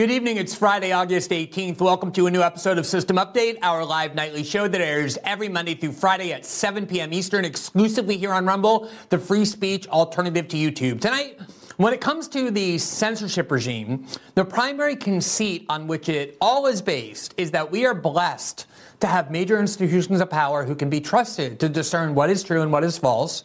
[0.00, 0.38] Good evening.
[0.38, 1.78] It's Friday, August 18th.
[1.78, 5.50] Welcome to a new episode of System Update, our live nightly show that airs every
[5.50, 7.12] Monday through Friday at 7 p.m.
[7.12, 11.02] Eastern, exclusively here on Rumble, the free speech alternative to YouTube.
[11.02, 11.38] Tonight,
[11.76, 14.06] when it comes to the censorship regime,
[14.36, 18.64] the primary conceit on which it all is based is that we are blessed
[19.00, 22.62] to have major institutions of power who can be trusted to discern what is true
[22.62, 23.44] and what is false.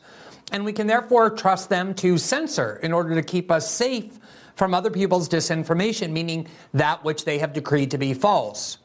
[0.54, 4.20] And we can therefore trust them to censor in order to keep us safe
[4.56, 8.78] from other people's disinformation, meaning that which they have decreed to be false.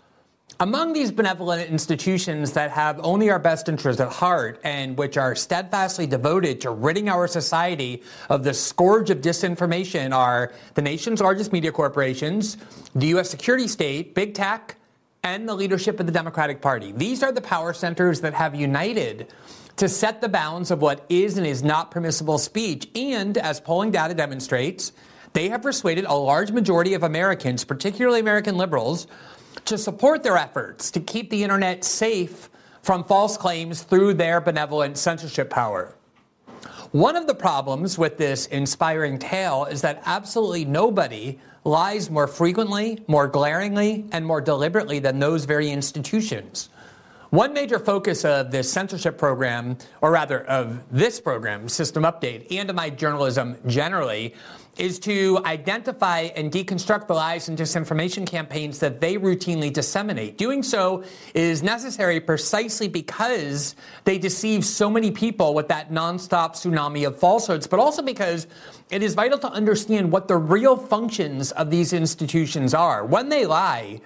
[0.58, 5.34] Among these benevolent institutions that have only our best interests at heart and which are
[5.34, 11.52] steadfastly devoted to ridding our society of the scourge of disinformation are the nation's largest
[11.52, 12.58] media corporations,
[12.94, 13.30] the U.S.
[13.30, 14.76] security state, big tech,
[15.22, 16.92] and the leadership of the Democratic Party.
[16.92, 19.28] These are the power centers that have united
[19.76, 22.86] to set the bounds of what is and is not permissible speech.
[22.94, 24.92] And as polling data demonstrates,
[25.32, 29.06] they have persuaded a large majority of Americans, particularly American liberals,
[29.64, 32.50] to support their efforts to keep the internet safe
[32.82, 35.94] from false claims through their benevolent censorship power.
[36.92, 43.04] One of the problems with this inspiring tale is that absolutely nobody lies more frequently,
[43.06, 46.70] more glaringly, and more deliberately than those very institutions.
[47.30, 52.68] One major focus of this censorship program, or rather of this program, System Update, and
[52.68, 54.34] of my journalism generally,
[54.78, 60.38] is to identify and deconstruct the lies and disinformation campaigns that they routinely disseminate.
[60.38, 61.04] Doing so
[61.34, 67.66] is necessary precisely because they deceive so many people with that nonstop tsunami of falsehoods,
[67.66, 68.46] but also because
[68.90, 73.04] it is vital to understand what the real functions of these institutions are.
[73.04, 74.00] When they lie,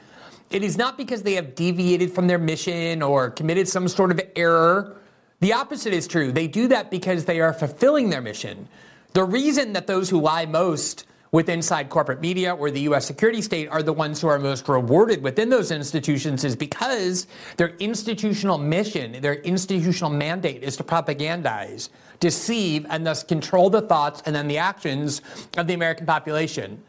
[0.51, 4.21] it is not because they have deviated from their mission or committed some sort of
[4.35, 4.97] error.
[5.41, 6.33] The opposite is true.
[6.33, 8.69] They do that because they are fulfilling their mission.
[9.15, 13.07] The reason that those who lie most with inside corporate media or the U.S.
[13.07, 17.77] security state are the ones who are most rewarded within those institutions is because their
[17.79, 24.35] institutional mission, their institutional mandate is to propagandize, deceive, and thus control the thoughts and
[24.35, 25.23] then the actions
[25.57, 26.83] of the American population.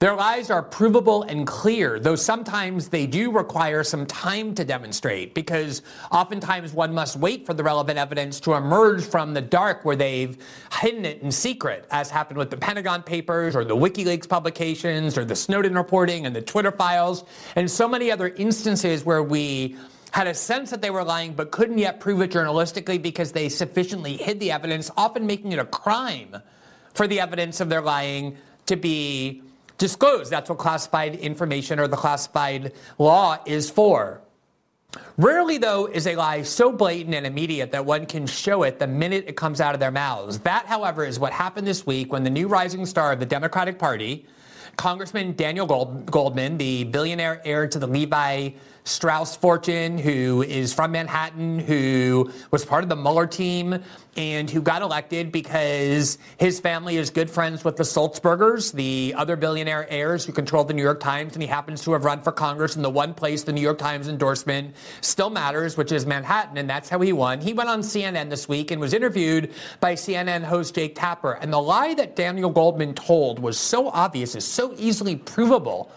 [0.00, 5.34] Their lies are provable and clear, though sometimes they do require some time to demonstrate
[5.34, 9.94] because oftentimes one must wait for the relevant evidence to emerge from the dark where
[9.94, 10.36] they've
[10.80, 15.24] hidden it in secret, as happened with the Pentagon Papers or the WikiLeaks publications or
[15.24, 19.76] the Snowden reporting and the Twitter files and so many other instances where we
[20.10, 23.48] had a sense that they were lying but couldn't yet prove it journalistically because they
[23.48, 26.36] sufficiently hid the evidence, often making it a crime
[26.94, 29.42] for the evidence of their lying to be
[29.78, 30.30] disclosed.
[30.30, 34.20] That's what classified information or the classified law is for.
[35.16, 38.86] Rarely, though, is a lie so blatant and immediate that one can show it the
[38.86, 40.38] minute it comes out of their mouths.
[40.40, 43.78] That, however, is what happened this week when the new rising star of the Democratic
[43.78, 44.26] Party,
[44.76, 48.50] Congressman Daniel Gold- Goldman, the billionaire heir to the Levi
[48.86, 53.82] Strauss fortune, who is from Manhattan, who was part of the Mueller team,
[54.14, 59.36] and who got elected because his family is good friends with the Sulzbergers, the other
[59.36, 62.30] billionaire heirs who control the New York Times, and he happens to have run for
[62.30, 66.58] Congress in the one place the New York Times endorsement still matters, which is Manhattan,
[66.58, 67.40] and that's how he won.
[67.40, 71.50] He went on CNN this week and was interviewed by CNN host Jake Tapper, and
[71.50, 75.90] the lie that Daniel Goldman told was so obvious, is so easily provable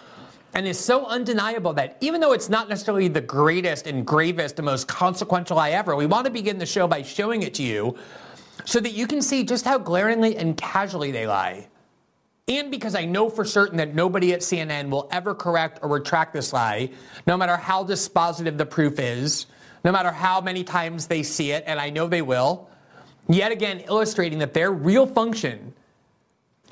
[0.58, 4.66] and is so undeniable that even though it's not necessarily the greatest and gravest and
[4.66, 7.96] most consequential lie ever, we want to begin the show by showing it to you
[8.66, 11.68] so that you can see just how glaringly and casually they lie.
[12.48, 16.34] And because I know for certain that nobody at CNN will ever correct or retract
[16.34, 16.90] this lie,
[17.28, 19.46] no matter how dispositive the proof is,
[19.86, 22.68] no matter how many times they see it, and I know they will,
[23.30, 25.76] yet again illustrating that their real function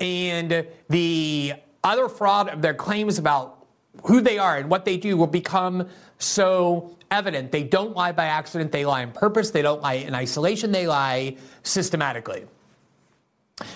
[0.00, 1.52] and the
[1.84, 3.55] other fraud of their claims about
[4.04, 5.88] who they are and what they do will become
[6.18, 7.52] so evident.
[7.52, 10.86] They don't lie by accident, they lie on purpose, they don't lie in isolation, they
[10.86, 12.46] lie systematically.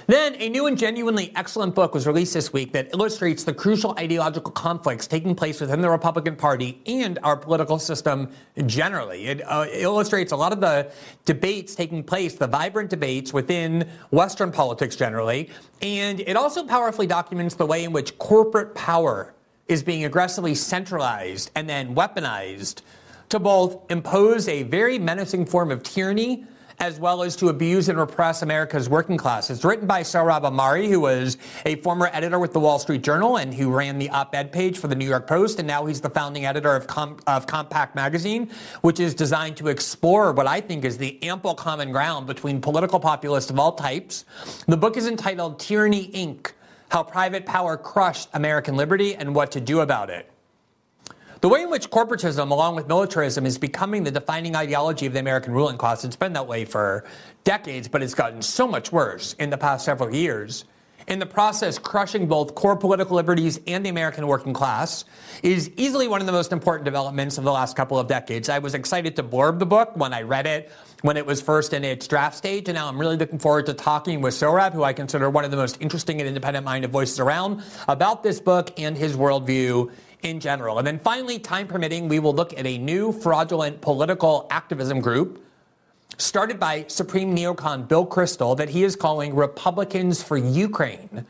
[0.06, 3.94] Then, a new and genuinely excellent book was released this week that illustrates the crucial
[3.98, 8.28] ideological conflicts taking place within the Republican Party and our political system
[8.66, 9.28] generally.
[9.28, 10.92] It uh, illustrates a lot of the
[11.24, 15.48] debates taking place, the vibrant debates within Western politics generally,
[15.80, 19.32] and it also powerfully documents the way in which corporate power
[19.70, 22.82] is being aggressively centralized and then weaponized
[23.28, 26.44] to both impose a very menacing form of tyranny
[26.80, 29.50] as well as to abuse and repress America's working class.
[29.50, 31.36] It's written by Sohrab Ahmari, who was
[31.66, 34.88] a former editor with the Wall Street Journal and who ran the op-ed page for
[34.88, 38.50] the New York Post, and now he's the founding editor of, Com- of Compact Magazine,
[38.80, 42.98] which is designed to explore what I think is the ample common ground between political
[42.98, 44.24] populists of all types.
[44.66, 46.52] The book is entitled Tyranny Inc
[46.90, 50.30] how private power crushed American liberty and what to do about it.
[51.40, 55.20] The way in which corporatism, along with militarism, is becoming the defining ideology of the
[55.20, 57.04] American ruling class, it's been that way for
[57.44, 60.66] decades, but it's gotten so much worse in the past several years.
[61.06, 65.04] In the process, crushing both core political liberties and the American working class
[65.42, 68.48] is easily one of the most important developments of the last couple of decades.
[68.48, 70.70] I was excited to blurb the book when I read it
[71.02, 73.74] when it was first in its draft stage, and now I'm really looking forward to
[73.74, 77.18] talking with Sohrab, who I consider one of the most interesting and independent minded voices
[77.18, 79.90] around, about this book and his worldview
[80.22, 80.78] in general.
[80.78, 85.42] And then finally, time permitting, we will look at a new fraudulent political activism group
[86.20, 91.24] started by Supreme neocon Bill Kristol that he is calling Republicans for Ukraine.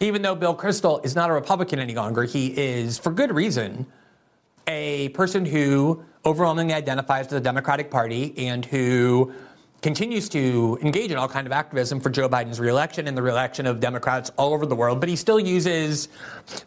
[0.00, 3.86] Even though Bill Kristol is not a Republican any longer, he is, for good reason,
[4.66, 9.32] a person who overwhelmingly identifies with the Democratic Party and who
[9.82, 13.66] continues to engage in all kind of activism for Joe Biden's reelection and the reelection
[13.66, 16.08] of Democrats all over the world, but he still uses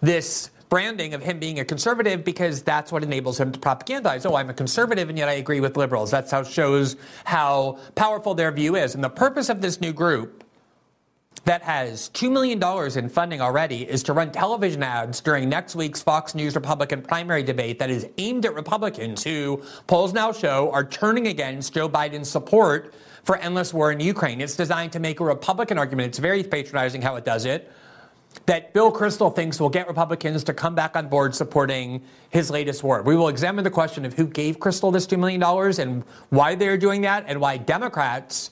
[0.01, 4.27] this branding of him being a conservative because that's what enables him to propagandize.
[4.27, 6.09] Oh, I'm a conservative and yet I agree with liberals.
[6.09, 8.95] That's how shows how powerful their view is.
[8.95, 10.43] And the purpose of this new group
[11.45, 12.59] that has $2 million
[12.97, 17.43] in funding already is to run television ads during next week's Fox News Republican primary
[17.43, 22.31] debate that is aimed at Republicans who, polls now show, are turning against Joe Biden's
[22.31, 24.41] support for endless war in Ukraine.
[24.41, 26.07] It's designed to make a Republican argument.
[26.07, 27.71] It's very patronizing how it does it
[28.45, 32.83] that Bill Kristol thinks will get Republicans to come back on board supporting his latest
[32.83, 33.01] war.
[33.01, 35.41] We will examine the question of who gave Kristol this $2 million
[35.79, 38.51] and why they're doing that, and why Democrats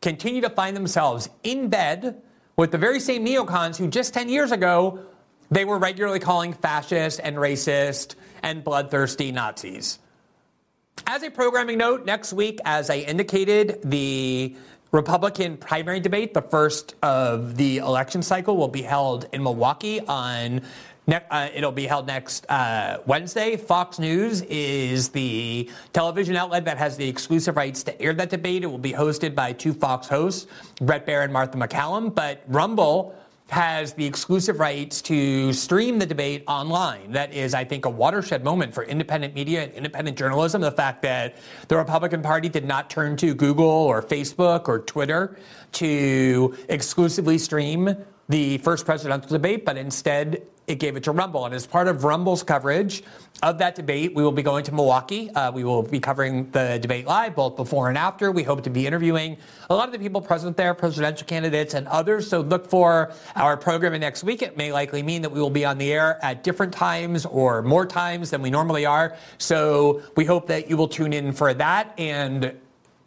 [0.00, 2.20] continue to find themselves in bed
[2.56, 5.00] with the very same neocons who just 10 years ago
[5.50, 9.98] they were regularly calling fascist and racist and bloodthirsty Nazis.
[11.06, 14.56] As a programming note, next week, as I indicated, the
[14.92, 20.62] Republican primary debate, the first of the election cycle, will be held in Milwaukee on.
[21.06, 23.56] Ne- uh, it'll be held next uh, Wednesday.
[23.56, 28.62] Fox News is the television outlet that has the exclusive rights to air that debate.
[28.62, 30.46] It will be hosted by two Fox hosts,
[30.80, 32.14] Bret Baier and Martha MacCallum.
[32.14, 33.14] But Rumble
[33.48, 37.12] has the exclusive rights to stream the debate online.
[37.12, 40.60] That is, I think, a watershed moment for independent media and independent journalism.
[40.60, 41.36] The fact that
[41.68, 45.38] the Republican Party did not turn to Google or Facebook or Twitter
[45.72, 47.96] to exclusively stream
[48.28, 51.46] the first presidential debate, but instead it gave it to Rumble.
[51.46, 53.02] And as part of Rumble's coverage
[53.42, 55.30] of that debate, we will be going to Milwaukee.
[55.30, 58.30] Uh, we will be covering the debate live, both before and after.
[58.30, 59.38] We hope to be interviewing
[59.70, 62.28] a lot of the people present there, presidential candidates and others.
[62.28, 64.42] So look for our programming next week.
[64.42, 67.62] It may likely mean that we will be on the air at different times or
[67.62, 69.16] more times than we normally are.
[69.38, 71.94] So we hope that you will tune in for that.
[71.98, 72.52] And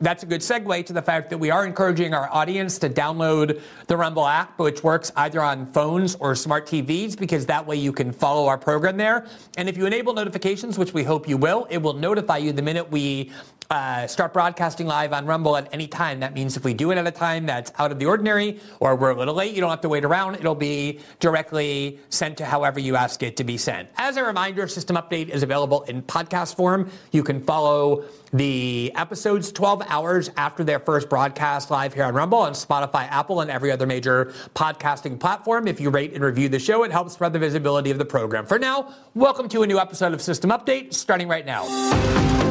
[0.02, 3.62] that's a good segue to the fact that we are encouraging our audience to download
[3.88, 7.94] the Rumble app, which works either on phones or smart TVs, because that way you
[7.94, 9.28] can follow our program there.
[9.58, 12.62] And if you enable notifications, which we hope you will, it will notify you the
[12.62, 13.32] minute we
[13.72, 16.20] uh, start broadcasting live on Rumble at any time.
[16.20, 18.98] That means if we do it at a time that's out of the ordinary or
[18.98, 20.36] we're a little late, you don't have to wait around.
[20.36, 23.88] It'll be directly sent to however you ask it to be sent.
[23.98, 26.92] As a reminder, System Update is available in podcast form.
[27.12, 32.40] You can follow the episodes 12 hours after their first broadcast live here on Rumble
[32.40, 35.70] on Spotify, Apple, and every other major podcasting platform.
[35.70, 38.46] If you rate and review the show, it helps spread the visibility of the program.
[38.46, 42.51] For now, welcome to a new episode of System Update starting right now.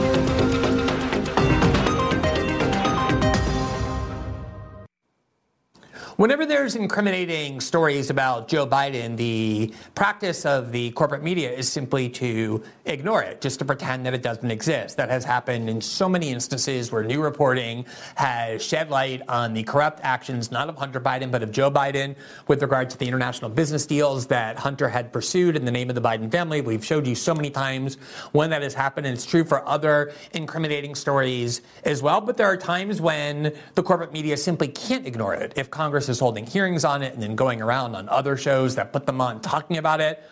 [6.20, 12.10] Whenever there's incriminating stories about Joe Biden, the practice of the corporate media is simply
[12.10, 14.98] to ignore it, just to pretend that it doesn't exist.
[14.98, 17.86] That has happened in so many instances where new reporting
[18.16, 22.14] has shed light on the corrupt actions, not of Hunter Biden, but of Joe Biden
[22.48, 25.94] with regard to the international business deals that Hunter had pursued in the name of
[25.94, 26.60] the Biden family.
[26.60, 27.94] We've showed you so many times
[28.32, 32.20] when that has happened, and it's true for other incriminating stories as well.
[32.20, 35.54] But there are times when the corporate media simply can't ignore it.
[35.56, 39.06] If Congress holding hearings on it and then going around on other shows that put
[39.06, 40.22] them on talking about it.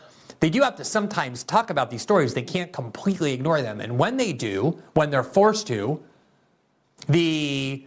[0.40, 2.35] They do have to sometimes talk about these stories.
[2.35, 3.80] They can't completely ignore them.
[3.80, 6.00] And when they do, when they're forced to,
[7.08, 7.85] the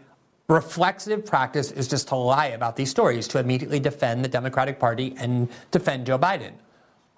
[0.47, 5.15] reflexive practice is just to lie about these stories, to immediately defend the Democratic Party
[5.17, 6.51] and defend Joe Biden.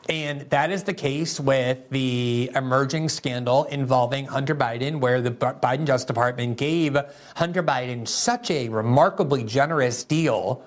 [0.10, 5.86] And that is the case with the emerging scandal involving Hunter Biden, where the Biden
[5.86, 6.98] Justice Department gave
[7.36, 10.63] Hunter Biden such a remarkably generous deal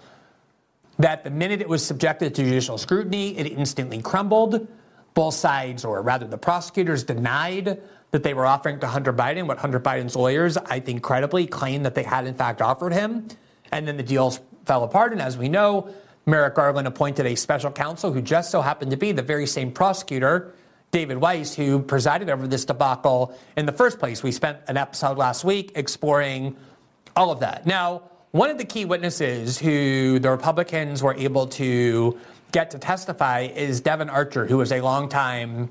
[0.98, 4.66] that the minute it was subjected to judicial scrutiny, it instantly crumbled.
[5.12, 7.80] Both sides, or rather the prosecutors, denied
[8.12, 11.84] that they were offering to Hunter Biden what Hunter Biden's lawyers, I think credibly, claimed
[11.84, 13.28] that they had in fact offered him.
[13.72, 15.12] And then the deals fell apart.
[15.12, 15.90] And as we know,
[16.28, 19.71] Merrick Garland appointed a special counsel who just so happened to be the very same
[19.71, 20.52] prosecutor,
[20.90, 24.25] David Weiss, who presided over this debacle in the first place.
[24.25, 26.56] We spent an episode last week exploring
[27.14, 27.64] all of that.
[27.64, 28.02] Now,
[28.33, 32.18] one of the key witnesses who the Republicans were able to
[32.50, 35.71] get to testify is Devon Archer, who was a longtime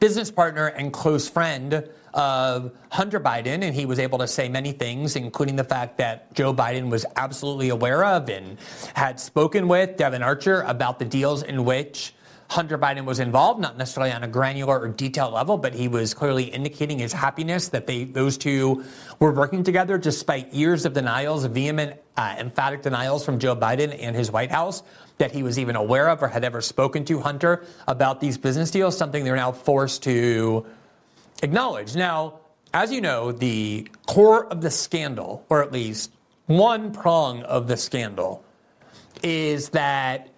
[0.00, 4.72] business partner and close friend of Hunter Biden, and he was able to say many
[4.72, 8.58] things, including the fact that Joe Biden was absolutely aware of and
[8.94, 12.14] had spoken with Devon Archer about the deals in which
[12.48, 16.14] Hunter Biden was involved, not necessarily on a granular or detailed level, but he was
[16.14, 18.84] clearly indicating his happiness that they those two
[19.18, 24.14] were working together despite years of denials, vehement, uh, emphatic denials from Joe Biden and
[24.14, 24.84] his White House
[25.18, 28.70] that he was even aware of or had ever spoken to Hunter about these business
[28.70, 30.64] deals, something they're now forced to
[31.42, 31.94] acknowledge.
[31.94, 32.40] Now,
[32.72, 36.10] as you know, the core of the scandal, or at least
[36.46, 38.44] one prong of the scandal,
[39.22, 40.28] is that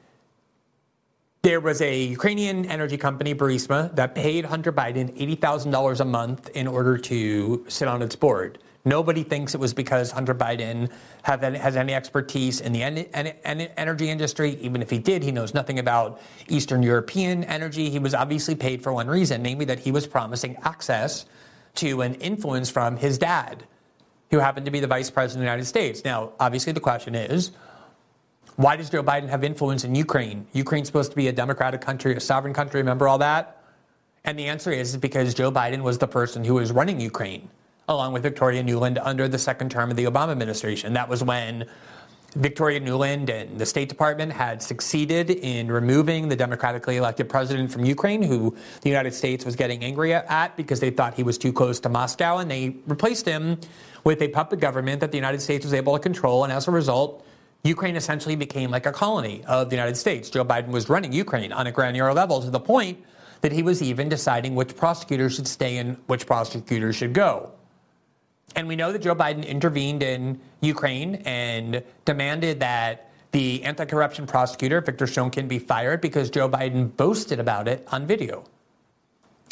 [1.42, 6.66] there was a Ukrainian energy company, Burisma, that paid Hunter Biden $80,000 a month in
[6.66, 8.58] order to sit on its board.
[8.88, 10.90] Nobody thinks it was because Hunter Biden
[11.22, 14.58] has any expertise in the en- en- energy industry.
[14.62, 17.90] Even if he did, he knows nothing about Eastern European energy.
[17.90, 21.26] He was obviously paid for one reason, namely that he was promising access
[21.76, 23.64] to an influence from his dad,
[24.30, 26.02] who happened to be the vice president of the United States.
[26.04, 27.52] Now, obviously, the question is
[28.56, 30.46] why does Joe Biden have influence in Ukraine?
[30.52, 32.80] Ukraine's supposed to be a democratic country, a sovereign country.
[32.80, 33.62] Remember all that?
[34.24, 37.48] And the answer is because Joe Biden was the person who was running Ukraine,
[37.88, 40.92] along with Victoria Nuland, under the second term of the Obama administration.
[40.92, 41.66] That was when
[42.34, 47.86] Victoria Nuland and the State Department had succeeded in removing the democratically elected president from
[47.86, 51.52] Ukraine, who the United States was getting angry at because they thought he was too
[51.52, 52.38] close to Moscow.
[52.38, 53.58] And they replaced him
[54.04, 56.44] with a puppet government that the United States was able to control.
[56.44, 57.24] And as a result,
[57.64, 60.28] Ukraine essentially became like a colony of the United States.
[60.28, 63.02] Joe Biden was running Ukraine on a granular level to the point
[63.40, 67.52] that he was even deciding which prosecutors should stay and which prosecutors should go.
[68.56, 74.26] And we know that Joe Biden intervened in Ukraine and demanded that the anti corruption
[74.26, 78.44] prosecutor, Victor Shokin, be fired because Joe Biden boasted about it on video.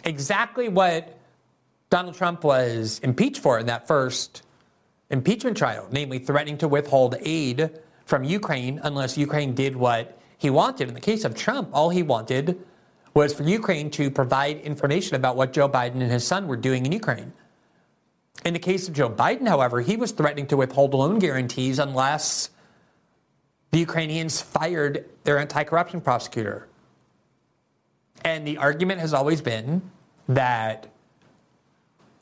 [0.05, 1.19] Exactly what
[1.91, 4.43] Donald Trump was impeached for in that first
[5.11, 7.71] impeachment trial, namely threatening to withhold aid
[8.05, 10.88] from Ukraine unless Ukraine did what he wanted.
[10.88, 12.59] In the case of Trump, all he wanted
[13.15, 16.85] was for Ukraine to provide information about what Joe Biden and his son were doing
[16.85, 17.33] in Ukraine.
[18.45, 22.50] In the case of Joe Biden, however, he was threatening to withhold loan guarantees unless
[23.73, 26.69] the Ukrainians fired their anti corruption prosecutor.
[28.25, 29.83] And the argument has always been
[30.28, 30.88] that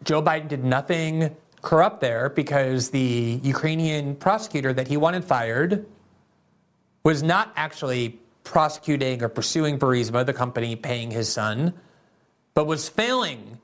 [0.03, 5.87] Joe Biden did nothing corrupt there because the Ukrainian prosecutor that he wanted fired
[7.05, 11.73] was not actually prosecuting or pursuing Burisma, the company paying his son,
[12.55, 13.59] but was failing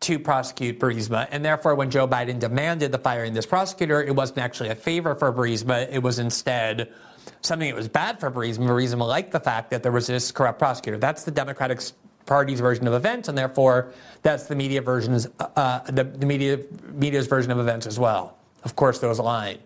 [0.00, 1.26] to prosecute Burisma.
[1.30, 4.74] And therefore, when Joe Biden demanded the firing of this prosecutor, it wasn't actually a
[4.74, 5.88] favor for Burisma.
[5.90, 6.92] It was instead
[7.40, 8.66] something that was bad for Burisma.
[8.66, 10.98] Burisma liked the fact that there was this corrupt prosecutor.
[10.98, 11.80] That's the Democratic
[12.26, 16.60] Party's version of events, and therefore that's the media versions, uh, the, the media
[16.92, 18.36] media's version of events as well.
[18.64, 19.58] Of course, those align.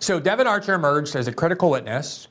[0.00, 2.28] So Devon Archer emerged as a critical witness,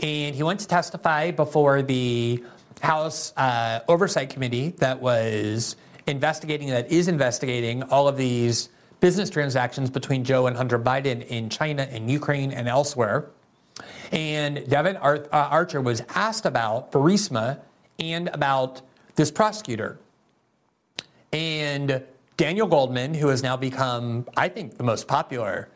[0.00, 2.44] and he went to testify before the
[2.80, 5.74] House uh, Oversight Committee that was
[6.08, 11.48] investigating, that is investigating all of these business transactions between Joe and Hunter Biden in
[11.48, 13.30] China and Ukraine and elsewhere.
[14.10, 17.60] And Devon Ar- uh, Archer was asked about Burisma
[17.98, 18.82] and about
[19.14, 19.98] this prosecutor.
[21.32, 22.02] And
[22.36, 25.68] Daniel Goldman, who has now become, I think, the most popular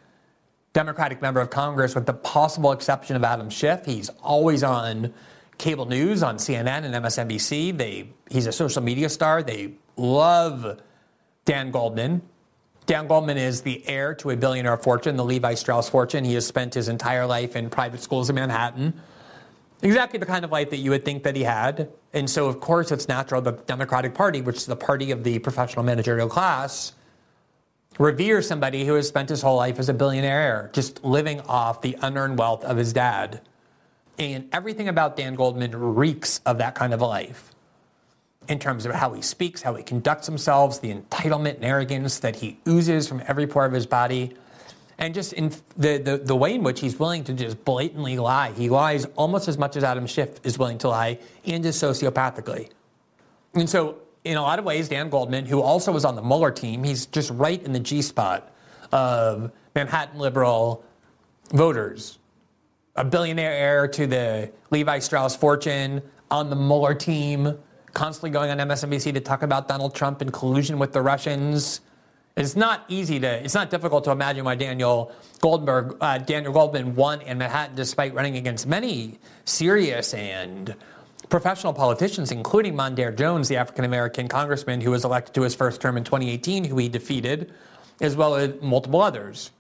[0.72, 5.12] Democratic member of Congress, with the possible exception of Adam Schiff, he's always on
[5.58, 7.76] cable news on CNN and MSNBC.
[7.76, 9.42] They, he's a social media star.
[9.42, 10.80] They love
[11.44, 12.22] Dan Goldman.
[12.87, 16.25] Dan Goldman is the heir to a billionaire fortune, the Levi Strauss fortune.
[16.25, 18.94] He has spent his entire life in private schools in Manhattan
[19.82, 21.90] exactly the kind of life that you would think that he had.
[22.12, 25.25] And so, of course, it's natural that the Democratic Party, which is the party of
[25.25, 26.92] the professional managerial class,
[27.99, 31.99] reveres somebody who has spent his whole life as a billionaire, just living off the
[32.00, 33.42] unearned wealth of his dad.
[34.18, 37.51] And everything about Dan Goldman reeks of that kind of a life
[38.49, 42.37] in terms of how he speaks, how he conducts himself, the entitlement and arrogance that
[42.37, 44.34] he oozes from every pore of his body
[45.02, 48.52] and just in the, the, the way in which he's willing to just blatantly lie.
[48.52, 52.70] He lies almost as much as Adam Schiff is willing to lie, and just sociopathically.
[53.54, 56.52] And so, in a lot of ways, Dan Goldman, who also was on the Mueller
[56.52, 58.52] team, he's just right in the G spot
[58.92, 60.84] of Manhattan liberal
[61.52, 62.18] voters.
[62.94, 67.58] a billionaire heir to the Levi Strauss fortune on the Mueller team,
[67.92, 71.80] constantly going on MSNBC to talk about Donald Trump and collusion with the Russians.
[72.37, 76.94] It's not easy to, it's not difficult to imagine why Daniel Goldberg, uh, Daniel Goldman
[76.94, 80.75] won in Manhattan despite running against many serious and
[81.28, 85.80] professional politicians, including Mondaire Jones, the African American congressman who was elected to his first
[85.80, 87.52] term in 2018, who he defeated,
[88.00, 89.50] as well as multiple others.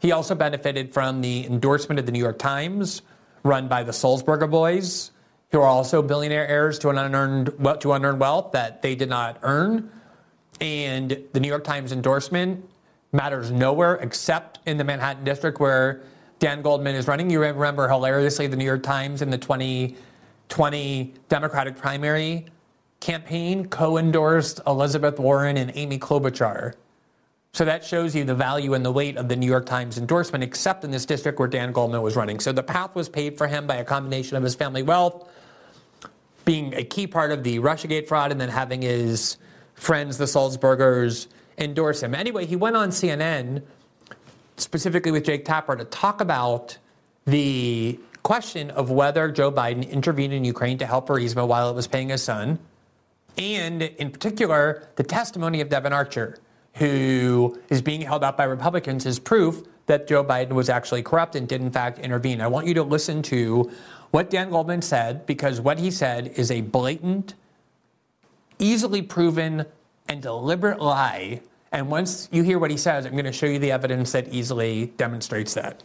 [0.00, 3.02] He also benefited from the endorsement of the New York Times,
[3.42, 5.10] run by the Sulzberger boys,
[5.50, 9.38] who are also billionaire heirs to an unearned to unearned wealth that they did not
[9.42, 9.90] earn.
[10.60, 12.68] And the New York Times endorsement
[13.12, 16.02] matters nowhere except in the Manhattan district where
[16.38, 17.30] Dan Goldman is running.
[17.30, 22.46] You remember hilariously the New York Times in the 2020 Democratic primary
[23.00, 26.74] campaign co endorsed Elizabeth Warren and Amy Klobuchar.
[27.52, 30.44] So that shows you the value and the weight of the New York Times endorsement,
[30.44, 32.40] except in this district where Dan Goldman was running.
[32.40, 35.28] So the path was paved for him by a combination of his family wealth,
[36.44, 39.38] being a key part of the Russiagate fraud, and then having his
[39.74, 41.26] friends, the Sulzbergers,
[41.56, 42.14] endorse him.
[42.14, 43.62] Anyway, he went on CNN,
[44.56, 46.78] specifically with Jake Tapper, to talk about
[47.24, 51.86] the question of whether Joe Biden intervened in Ukraine to help Burisma while it was
[51.86, 52.58] paying his son,
[53.36, 56.38] and in particular, the testimony of Devon Archer,
[56.78, 61.34] who is being held up by Republicans as proof that Joe Biden was actually corrupt
[61.34, 62.40] and did, in fact, intervene.
[62.40, 63.70] I want you to listen to
[64.10, 67.34] what Dan Goldman said, because what he said is a blatant
[68.58, 69.64] easily proven
[70.08, 71.40] and deliberate lie.
[71.72, 74.28] And once you hear what he says, I'm going to show you the evidence that
[74.28, 75.82] easily demonstrates that.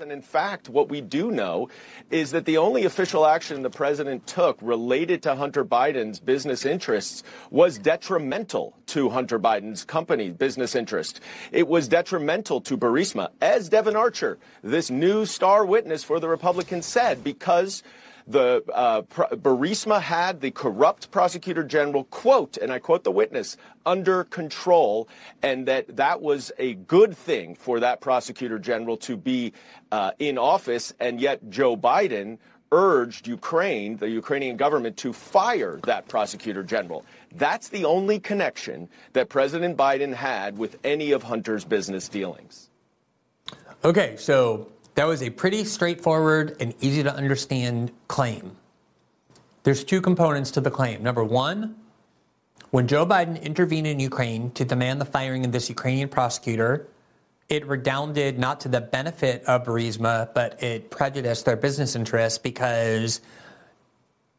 [0.00, 1.68] And in fact, what we do know
[2.10, 7.22] is that the only official action the president took related to Hunter Biden's business interests
[7.48, 11.20] was detrimental to Hunter Biden's company business interest.
[11.52, 16.86] It was detrimental to Burisma, as Devon Archer, this new star witness for the Republicans,
[16.86, 17.84] said, because
[18.26, 24.24] the uh, Burisma had the corrupt prosecutor general quote, and I quote the witness, under
[24.24, 25.08] control,
[25.42, 29.52] and that that was a good thing for that prosecutor general to be
[29.92, 32.38] uh, in office, and yet Joe Biden
[32.72, 37.04] urged Ukraine, the Ukrainian government, to fire that prosecutor general.
[37.36, 42.70] That's the only connection that President Biden had with any of Hunter's business dealings.
[43.84, 48.56] Okay, so that was a pretty straightforward and easy to understand claim.
[49.64, 51.02] There's two components to the claim.
[51.02, 51.76] Number one,
[52.70, 56.88] when Joe Biden intervened in Ukraine to demand the firing of this Ukrainian prosecutor,
[57.48, 63.20] it redounded not to the benefit of Burisma, but it prejudiced their business interests because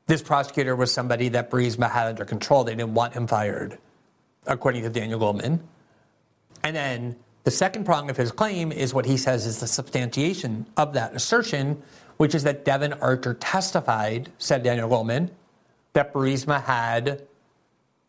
[0.08, 2.64] this prosecutor was somebody that Burisma had under control.
[2.64, 3.78] They didn't want him fired,
[4.46, 5.62] according to Daniel Goldman.
[6.64, 7.16] And then
[7.46, 11.16] the second prong of his claim is what he says is the substantiation of that
[11.16, 11.82] assertion,
[12.18, 15.30] which is that Devon Archer testified, said Daniel Goldman,
[15.94, 17.22] that Burisma had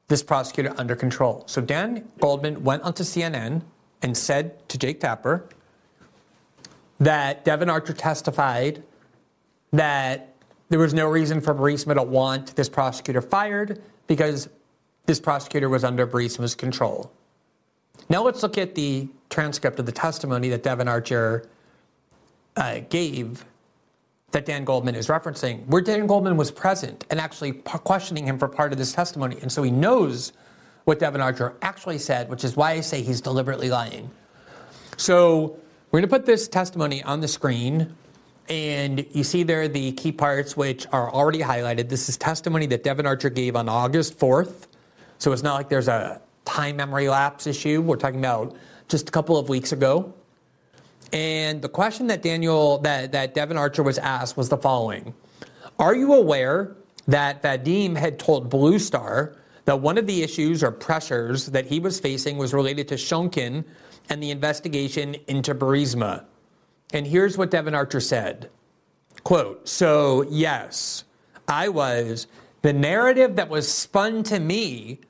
[0.08, 1.44] this prosecutor under control.
[1.46, 3.62] So Dan Goldman went onto CNN
[4.00, 5.46] and said to Jake Tapper
[6.98, 8.82] that Devon Archer testified
[9.72, 10.34] that
[10.70, 14.48] there was no reason for Burisma to want this prosecutor fired because
[15.04, 17.12] this prosecutor was under Burisma's control.
[18.08, 21.48] Now let's look at the transcript of the testimony that Devon Archer
[22.56, 23.44] uh, gave
[24.32, 28.38] that Dan Goldman is referencing, where Dan Goldman was present and actually p- questioning him
[28.38, 29.38] for part of this testimony.
[29.40, 30.32] And so he knows
[30.84, 34.10] what Devon Archer actually said, which is why I say he's deliberately lying.
[34.96, 35.58] So
[35.90, 37.94] we're going to put this testimony on the screen.
[38.48, 41.88] And you see there the key parts which are already highlighted.
[41.88, 44.66] This is testimony that Devon Archer gave on August 4th.
[45.18, 47.82] So it's not like there's a time memory lapse issue.
[47.82, 48.56] We're talking about
[48.88, 50.14] just a couple of weeks ago.
[51.12, 55.12] And the question that Daniel, that, that Devon Archer was asked was the following
[55.78, 56.74] Are you aware
[57.06, 61.80] that Vadim had told Blue Star that one of the issues or pressures that he
[61.80, 63.64] was facing was related to Shonkin
[64.08, 66.24] and the investigation into Burisma?
[66.92, 68.50] And here's what Devon Archer said
[69.24, 71.04] quote, So, yes,
[71.48, 72.26] I was.
[72.62, 75.00] The narrative that was spun to me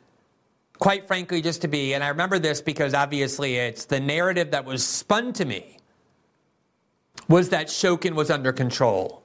[0.79, 4.65] quite frankly, just to be, and I remember this because obviously it's the narrative that
[4.65, 5.79] was spun to me
[7.29, 9.23] was that Shokin was under control.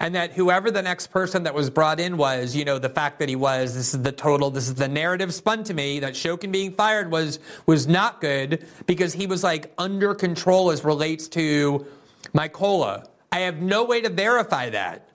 [0.00, 3.18] And that whoever the next person that was brought in was, you know, the fact
[3.18, 6.12] that he was, this is the total, this is the narrative spun to me that
[6.14, 11.26] Shokin being fired was was not good because he was like under control as relates
[11.28, 11.86] to
[12.32, 13.06] Mykola.
[13.32, 15.07] I have no way to verify that.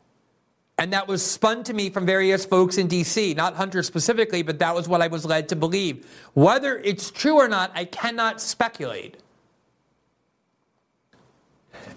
[0.77, 4.59] And that was spun to me from various folks in DC, not Hunter specifically, but
[4.59, 6.07] that was what I was led to believe.
[6.33, 9.17] Whether it's true or not, I cannot speculate.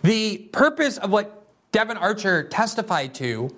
[0.03, 3.51] The purpose of what Devon Archer testified to,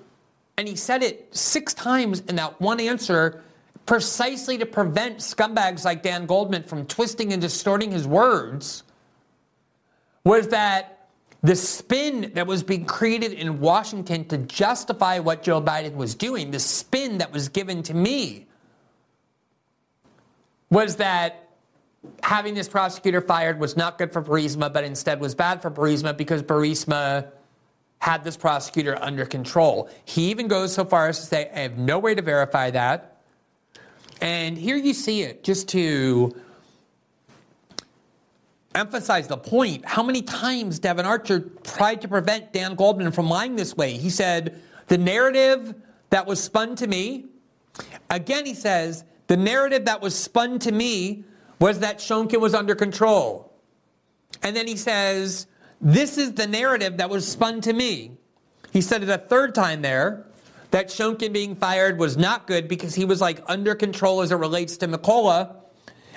[0.56, 3.42] and he said it six times in that one answer,
[3.86, 8.84] precisely to prevent scumbags like Dan Goldman from twisting and distorting his words,
[10.24, 10.97] was that
[11.42, 16.50] the spin that was being created in Washington to justify what Joe Biden was doing,
[16.50, 18.46] the spin that was given to me,
[20.70, 21.48] was that
[22.22, 26.16] having this prosecutor fired was not good for Burisma, but instead was bad for Burisma
[26.16, 27.28] because Burisma
[28.00, 29.88] had this prosecutor under control.
[30.04, 33.16] He even goes so far as to say, I have no way to verify that.
[34.20, 36.34] And here you see it, just to
[38.74, 43.56] emphasize the point, how many times Devon Archer tried to prevent Dan Goldman from lying
[43.56, 43.92] this way.
[43.92, 45.74] He said, the narrative
[46.10, 47.26] that was spun to me,
[48.10, 51.24] again, he says, the narrative that was spun to me
[51.58, 53.52] was that Shonkin was under control.
[54.42, 55.46] And then he says,
[55.80, 58.12] This is the narrative that was spun to me.
[58.72, 60.26] He said it a third time there
[60.70, 64.36] that Shonkin being fired was not good because he was like under control as it
[64.36, 65.56] relates to Mykola.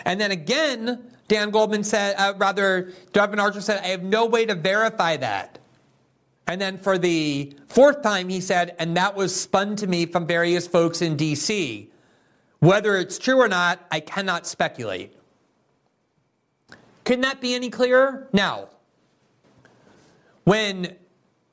[0.05, 4.45] And then again, Dan Goldman said, uh, rather, Devon Archer said, I have no way
[4.45, 5.59] to verify that.
[6.45, 10.27] And then for the fourth time, he said, and that was spun to me from
[10.27, 11.89] various folks in D.C.
[12.59, 15.15] Whether it's true or not, I cannot speculate.
[17.05, 18.27] Couldn't that be any clearer?
[18.33, 18.67] Now,
[20.43, 20.97] when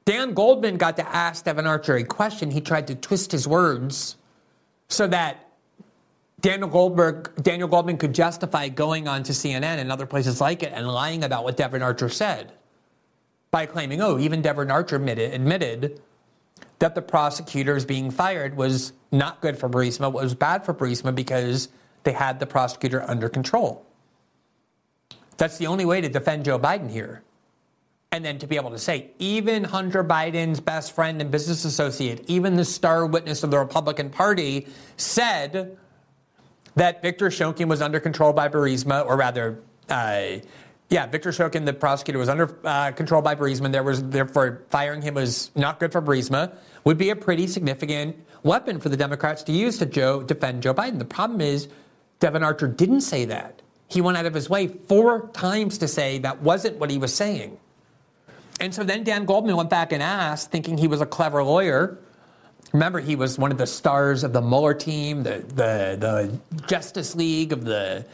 [0.07, 4.17] Dan Goldman got to ask Devon Archer a question, he tried to twist his words
[4.89, 5.48] so that
[6.41, 10.73] Daniel Goldberg, Daniel Goldman could justify going on to CNN and other places like it
[10.73, 12.53] and lying about what Devon Archer said
[13.51, 16.01] by claiming, oh, even Devon Archer admitted, admitted
[16.79, 21.69] that the prosecutors being fired was not good for Burisma, was bad for Burisma because
[22.05, 23.85] they had the prosecutor under control.
[25.39, 27.23] That's the only way to defend Joe Biden here.
[28.11, 32.25] And then to be able to say, even Hunter Biden's best friend and business associate,
[32.27, 35.77] even the star witness of the Republican Party, said
[36.79, 40.39] that Victor Shokin was under control by Burisma, or rather, uh,
[40.91, 43.71] yeah, Victor Shokin, the prosecutor, was under uh, control by Burisma.
[43.71, 46.57] There was therefore firing him was not good for Burisma.
[46.85, 50.73] Would be a pretty significant weapon for the Democrats to use to Joe, defend Joe
[50.73, 50.99] Biden.
[50.99, 51.69] The problem is,
[52.21, 53.61] Devon Archer didn't say that.
[53.89, 57.15] He went out of his way four times to say that wasn't what he was
[57.15, 57.59] saying.
[58.61, 61.99] And so then Dan Goldman went back and asked, thinking he was a clever lawyer.
[62.73, 67.15] Remember, he was one of the stars of the Mueller team, the, the, the Justice
[67.15, 68.05] League of the,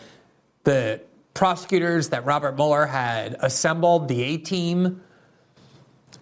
[0.62, 1.00] the
[1.34, 5.02] prosecutors that Robert Mueller had assembled, the A team.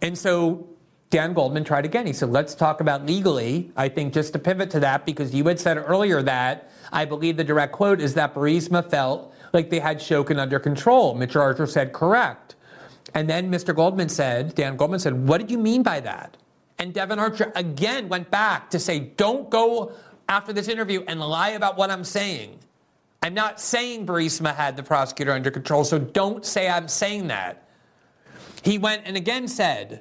[0.01, 0.67] And so
[1.11, 2.07] Dan Goldman tried again.
[2.07, 3.71] He said, let's talk about legally.
[3.77, 7.37] I think just to pivot to that, because you had said earlier that I believe
[7.37, 11.15] the direct quote is that Burisma felt like they had Shokin under control.
[11.15, 11.39] Mr.
[11.39, 12.55] Archer said, correct.
[13.15, 13.75] And then Mr.
[13.75, 16.39] Goldman said, Dan Goldman said, what did you mean by that?
[16.83, 19.93] And Devon Archer again went back to say, don't go
[20.29, 22.59] after this interview and lie about what I'm saying.
[23.23, 27.69] I'm not saying Burisma had the prosecutor under control, so don't say I'm saying that.
[28.65, 30.01] He went and again said,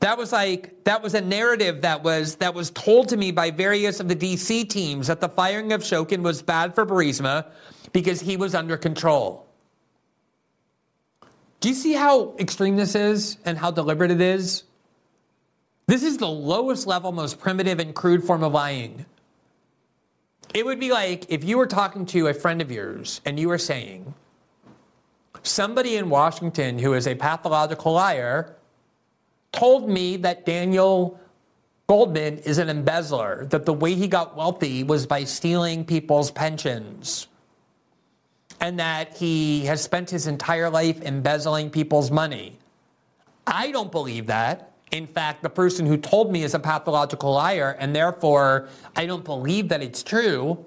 [0.00, 3.50] that was like that was a narrative that was that was told to me by
[3.50, 7.46] various of the DC teams that the firing of Shokin was bad for Burisma
[7.94, 9.46] because he was under control.
[11.60, 14.64] Do you see how extreme this is and how deliberate it is?
[15.92, 19.04] This is the lowest level, most primitive and crude form of lying.
[20.54, 23.50] It would be like if you were talking to a friend of yours and you
[23.50, 24.14] were saying,
[25.42, 28.56] somebody in Washington who is a pathological liar
[29.52, 31.20] told me that Daniel
[31.88, 37.26] Goldman is an embezzler, that the way he got wealthy was by stealing people's pensions
[38.62, 42.56] and that he has spent his entire life embezzling people's money.
[43.46, 44.71] I don't believe that.
[44.92, 49.24] In fact, the person who told me is a pathological liar, and therefore I don't
[49.24, 50.64] believe that it's true.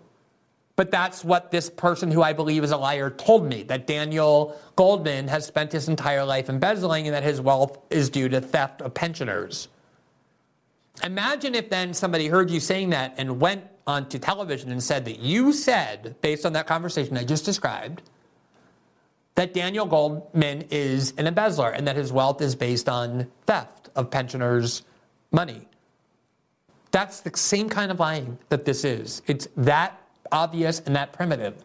[0.76, 4.60] But that's what this person who I believe is a liar told me that Daniel
[4.76, 8.82] Goldman has spent his entire life embezzling and that his wealth is due to theft
[8.82, 9.70] of pensioners.
[11.04, 15.20] Imagine if then somebody heard you saying that and went onto television and said that
[15.20, 18.02] you said, based on that conversation I just described,
[19.36, 24.12] that Daniel Goldman is an embezzler and that his wealth is based on theft of
[24.12, 24.84] pensioners'
[25.32, 25.68] money.
[26.92, 29.22] That's the same kind of lying that this is.
[29.28, 31.64] It's that obvious and that primitive.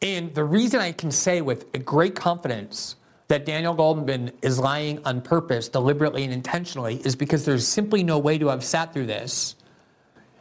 [0.00, 2.96] And the reason I can say with great confidence
[3.28, 8.18] that Daniel Goldman is lying on purpose, deliberately, and intentionally is because there's simply no
[8.18, 9.56] way to have sat through this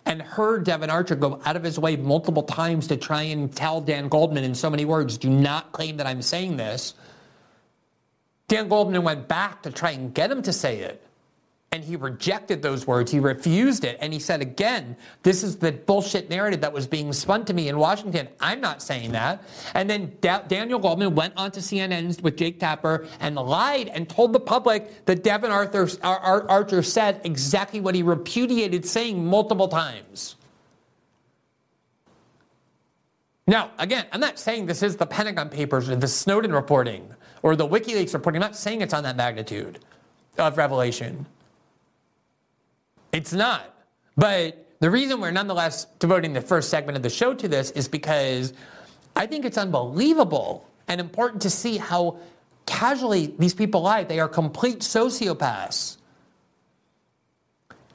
[0.06, 3.80] and heard Devon Archer go out of his way multiple times to try and tell
[3.80, 6.94] Dan Goldman in so many words, do not claim that I'm saying this.
[8.48, 11.04] Dan Goldman went back to try and get him to say it
[11.74, 13.12] and he rejected those words.
[13.12, 13.98] He refused it.
[14.00, 17.68] And he said, again, this is the bullshit narrative that was being spun to me
[17.68, 18.28] in Washington.
[18.40, 19.44] I'm not saying that.
[19.74, 24.08] And then da- Daniel Goldman went on to CNN with Jake Tapper and lied and
[24.08, 29.26] told the public that Devon Arthur, Ar- Ar- Archer said exactly what he repudiated saying
[29.26, 30.36] multiple times.
[33.48, 37.56] Now, again, I'm not saying this is the Pentagon Papers or the Snowden reporting or
[37.56, 38.42] the WikiLeaks reporting.
[38.42, 39.80] I'm not saying it's on that magnitude
[40.38, 41.28] of revelation.
[43.12, 43.70] It's not.
[44.18, 47.88] But the reason we're nonetheless devoting the first segment of the show to this is
[47.88, 48.54] because
[49.16, 52.18] I think it's unbelievable and important to see how
[52.66, 54.04] casually these people lie.
[54.04, 55.98] They are complete sociopaths.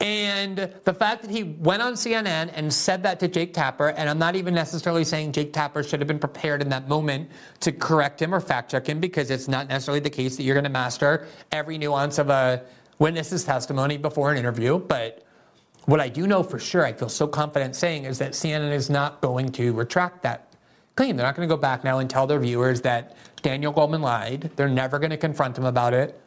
[0.01, 4.09] And the fact that he went on CNN and said that to Jake Tapper, and
[4.09, 7.73] I'm not even necessarily saying Jake Tapper should have been prepared in that moment to
[7.73, 10.63] correct him or fact check him, because it's not necessarily the case that you're going
[10.63, 12.63] to master every nuance of a
[12.99, 14.79] witness's testimony before an interview.
[14.79, 15.25] But
[15.85, 18.89] what I do know for sure, I feel so confident saying, is that CNN is
[18.89, 20.53] not going to retract that
[20.95, 21.17] claim.
[21.17, 24.51] They're not going to go back now and tell their viewers that Daniel Goldman lied.
[24.55, 26.21] They're never going to confront him about it.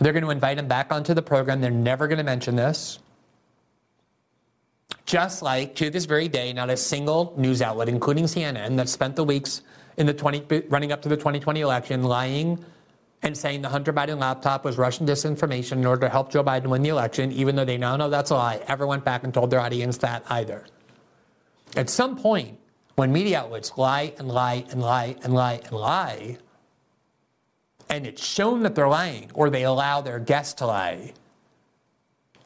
[0.00, 1.60] They're going to invite him back onto the program.
[1.60, 2.98] They're never going to mention this.
[5.06, 9.16] Just like to this very day, not a single news outlet, including CNN, that spent
[9.16, 9.62] the weeks
[9.96, 12.64] in the 20, running up to the 2020 election lying
[13.22, 16.66] and saying the Hunter Biden laptop was Russian disinformation in order to help Joe Biden
[16.66, 19.32] win the election, even though they now know that's a lie, ever went back and
[19.32, 20.64] told their audience that either.
[21.76, 22.58] At some point,
[22.96, 26.38] when media outlets lie and lie and lie and lie and lie,
[27.88, 31.12] and it's shown that they're lying, or they allow their guests to lie,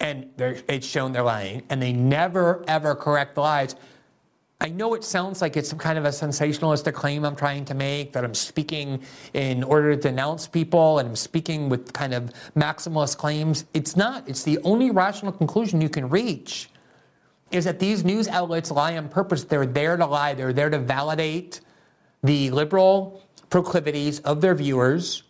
[0.00, 3.76] and it's shown they're lying, and they never ever correct the lies,
[4.60, 7.74] I know it sounds like it's some kind of a sensationalistic claim I'm trying to
[7.74, 9.00] make, that I'm speaking
[9.32, 13.66] in order to denounce people and I'm speaking with kind of maximalist claims.
[13.72, 14.28] It's not.
[14.28, 16.70] It's the only rational conclusion you can reach
[17.52, 19.44] is that these news outlets lie on purpose.
[19.44, 21.60] They're there to lie, they're there to validate
[22.24, 25.22] the liberal proclivities of their viewers.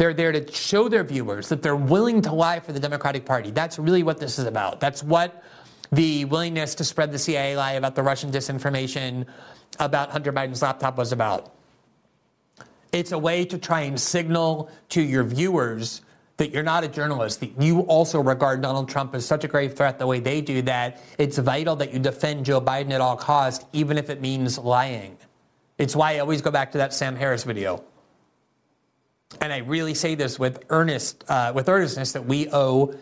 [0.00, 3.50] They're there to show their viewers that they're willing to lie for the Democratic Party.
[3.50, 4.80] That's really what this is about.
[4.80, 5.44] That's what
[5.92, 9.26] the willingness to spread the CIA lie about the Russian disinformation
[9.78, 11.52] about Hunter Biden's laptop was about.
[12.92, 16.00] It's a way to try and signal to your viewers
[16.38, 19.74] that you're not a journalist, that you also regard Donald Trump as such a grave
[19.74, 23.18] threat the way they do, that it's vital that you defend Joe Biden at all
[23.18, 25.18] costs, even if it means lying.
[25.76, 27.84] It's why I always go back to that Sam Harris video.
[29.40, 32.94] And I really say this with earnest, uh, with earnestness that we owe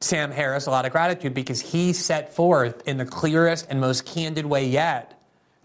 [0.00, 4.06] Sam Harris a lot of gratitude because he set forth in the clearest and most
[4.06, 5.16] candid way yet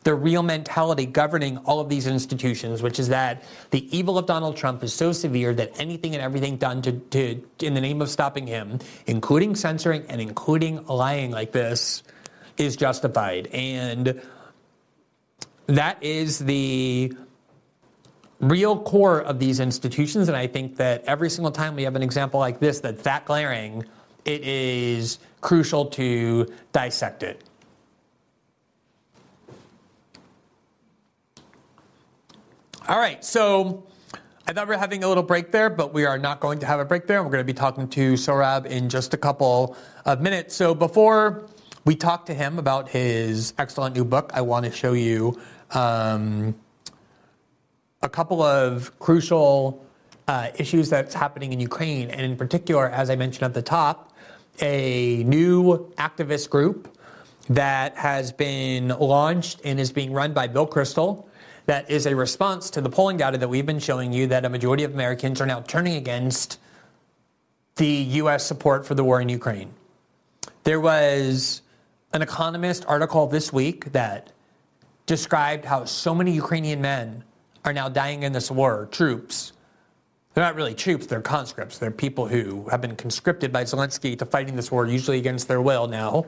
[0.04, 4.58] the real mentality governing all of these institutions, which is that the evil of Donald
[4.58, 8.10] Trump is so severe that anything and everything done to, to, in the name of
[8.10, 12.02] stopping him, including censoring and including lying like this,
[12.58, 13.48] is justified.
[13.48, 14.22] And
[15.68, 17.14] that is the
[18.42, 20.28] real core of these institutions.
[20.28, 23.26] And I think that every single time we have an example like this that's that
[23.26, 23.86] glaring,
[24.26, 27.44] it is crucial to dissect it.
[32.88, 33.84] All right, so
[34.48, 36.66] I thought we were having a little break there, but we are not going to
[36.66, 37.24] have a break there.
[37.24, 40.56] We're going to be talking to Sohrab in just a couple of minutes.
[40.56, 41.48] So before
[41.86, 45.40] we talk to him about his excellent new book, I want to show you
[45.72, 46.56] um,
[48.04, 49.84] a couple of crucial
[50.28, 54.14] uh, issues that's happening in Ukraine, and in particular, as I mentioned at the top,
[54.62, 56.98] a new activist group
[57.50, 61.26] that has been launched and is being run by Bill Kristol.
[61.66, 64.50] That is a response to the polling data that we've been showing you that a
[64.50, 66.60] majority of Americans are now turning against
[67.76, 68.46] the U.S.
[68.46, 69.74] support for the war in Ukraine.
[70.64, 71.62] There was
[72.14, 74.32] an Economist article this week that
[75.06, 77.24] described how so many Ukrainian men
[77.66, 79.54] are now dying in this war, troops,
[80.34, 81.78] they're not really troops, they're conscripts.
[81.78, 85.62] They're people who have been conscripted by Zelensky to fighting this war, usually against their
[85.62, 86.26] will now.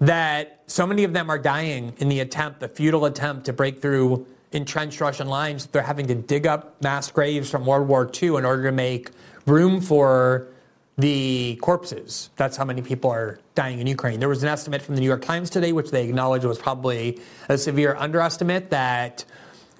[0.00, 3.80] That so many of them are dying in the attempt, the futile attempt to break
[3.80, 5.66] through entrenched Russian lines.
[5.66, 9.10] They're having to dig up mass graves from World War II in order to make
[9.46, 10.48] room for
[10.96, 12.30] the corpses.
[12.36, 14.18] That's how many people are dying in Ukraine.
[14.18, 17.20] There was an estimate from the New York Times today, which they acknowledged was probably
[17.48, 19.24] a severe underestimate, that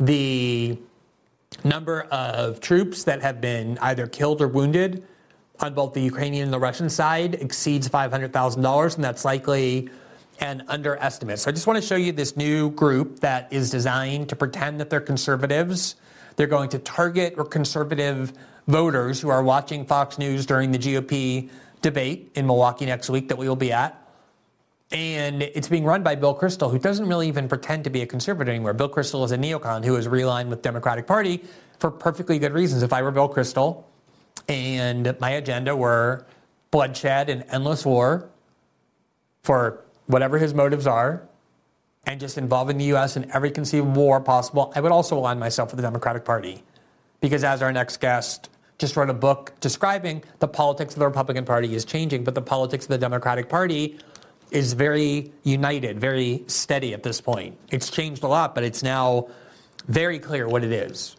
[0.00, 0.78] the
[1.64, 5.02] number of troops that have been either killed or wounded
[5.60, 9.90] on both the Ukrainian and the Russian side exceeds $500,000, and that's likely
[10.40, 11.40] an underestimate.
[11.40, 14.78] So I just want to show you this new group that is designed to pretend
[14.80, 15.96] that they're conservatives,
[16.38, 18.32] They're going to target or conservative
[18.68, 21.50] voters who are watching Fox News during the GOP
[21.82, 24.07] debate in Milwaukee next week that we will be at.
[24.90, 28.06] And it's being run by Bill Kristol, who doesn't really even pretend to be a
[28.06, 28.72] conservative anymore.
[28.72, 31.44] Bill Kristol is a neocon who is realigned with Democratic Party
[31.78, 32.82] for perfectly good reasons.
[32.82, 33.84] If I were Bill Kristol
[34.48, 36.24] and my agenda were
[36.70, 38.30] bloodshed and endless war
[39.42, 41.22] for whatever his motives are,
[42.06, 43.18] and just involving the U.S.
[43.18, 46.62] in every conceivable war possible, I would also align myself with the Democratic Party.
[47.20, 48.48] Because as our next guest
[48.78, 52.40] just wrote a book describing the politics of the Republican Party is changing, but the
[52.40, 53.98] politics of the Democratic Party
[54.50, 57.56] is very united, very steady at this point.
[57.70, 59.28] It's changed a lot, but it's now
[59.86, 61.16] very clear what it is,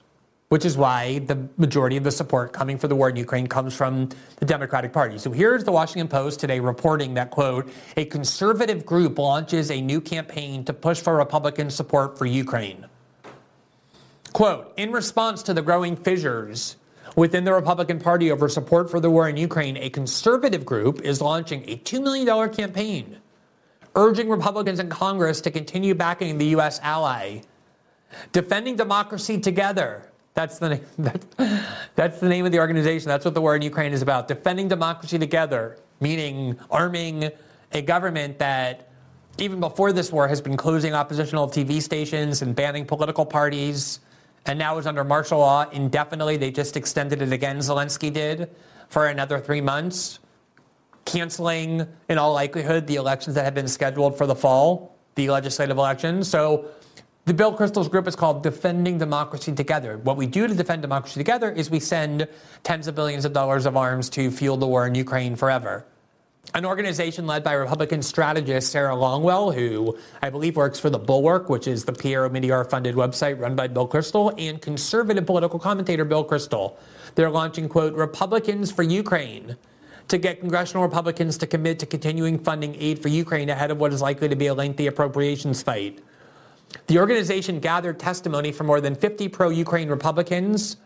[0.49, 3.75] which is why the majority of the support coming for the war in Ukraine comes
[3.75, 5.17] from the Democratic Party.
[5.17, 10.01] So here's the Washington Post today reporting that, quote, a conservative group launches a new
[10.01, 12.85] campaign to push for Republican support for Ukraine.
[14.33, 16.77] Quote, in response to the growing fissures
[17.15, 21.21] within the Republican Party over support for the war in Ukraine, a conservative group is
[21.21, 23.17] launching a $2 million campaign
[23.95, 26.79] urging Republicans in Congress to continue backing the U.S.
[26.81, 27.41] ally.
[28.31, 30.09] Defending democracy together.
[30.33, 31.25] That's the, that's,
[31.95, 33.09] that's the name of the organization.
[33.09, 34.27] That's what the war in Ukraine is about.
[34.27, 37.29] Defending democracy together, meaning arming
[37.71, 38.89] a government that,
[39.37, 43.99] even before this war, has been closing oppositional TV stations and banning political parties
[44.45, 46.37] and now is under martial law indefinitely.
[46.37, 48.49] They just extended it again, Zelensky did,
[48.87, 50.19] for another three months,
[51.05, 55.77] canceling, in all likelihood, the elections that had been scheduled for the fall, the legislative
[55.77, 56.27] elections.
[56.27, 56.65] So
[57.25, 59.97] the Bill Kristol's group is called Defending Democracy Together.
[59.99, 62.27] What we do to defend democracy together is we send
[62.63, 65.85] tens of billions of dollars of arms to fuel the war in Ukraine forever
[66.53, 71.49] an organization led by Republican strategist Sarah Longwell, who I believe works for The Bulwark,
[71.49, 76.05] which is the Pierre Omidyar funded website run by Bill Kristol, and conservative political commentator
[76.05, 76.77] Bill Kristol.
[77.15, 79.57] They're launching, quote, Republicans for Ukraine
[80.07, 83.93] to get congressional Republicans to commit to continuing funding aid for Ukraine ahead of what
[83.93, 85.99] is likely to be a lengthy appropriations fight.
[86.87, 90.77] The organization gathered testimony from more than 50 pro Ukraine Republicans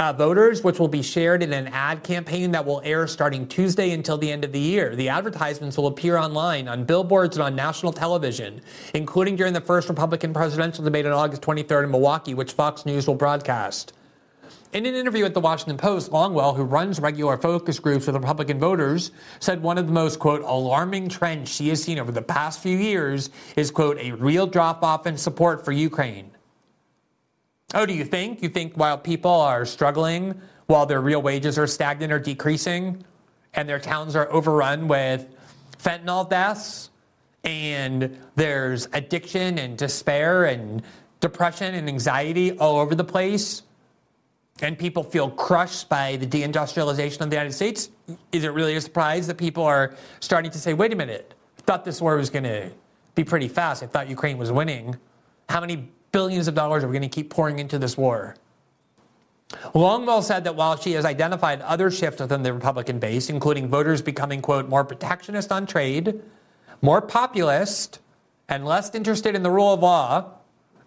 [0.00, 3.90] uh, voters, which will be shared in an ad campaign that will air starting Tuesday
[3.90, 4.96] until the end of the year.
[4.96, 8.62] The advertisements will appear online, on billboards, and on national television,
[8.94, 13.06] including during the first Republican presidential debate on August 23rd in Milwaukee, which Fox News
[13.06, 13.92] will broadcast.
[14.72, 18.58] In an interview with the Washington Post, Longwell, who runs regular focus groups with Republican
[18.58, 22.62] voters, said one of the most, quote, alarming trends she has seen over the past
[22.62, 26.30] few years is, quote, a real drop off in support for Ukraine.
[27.74, 28.42] Oh, do you think?
[28.42, 33.04] You think while people are struggling, while their real wages are stagnant or decreasing,
[33.54, 35.28] and their towns are overrun with
[35.78, 36.90] fentanyl deaths,
[37.44, 40.82] and there's addiction and despair and
[41.20, 43.62] depression and anxiety all over the place,
[44.62, 47.90] and people feel crushed by the deindustrialization of the United States,
[48.32, 51.62] is it really a surprise that people are starting to say, wait a minute, I
[51.62, 52.70] thought this war was going to
[53.14, 53.82] be pretty fast.
[53.82, 54.96] I thought Ukraine was winning.
[55.48, 58.36] How many billions of dollars are we going to keep pouring into this war?
[59.74, 64.00] Longwell said that while she has identified other shifts within the Republican base, including voters
[64.00, 66.22] becoming, quote, more protectionist on trade,
[66.82, 67.98] more populist,
[68.48, 70.32] and less interested in the rule of law,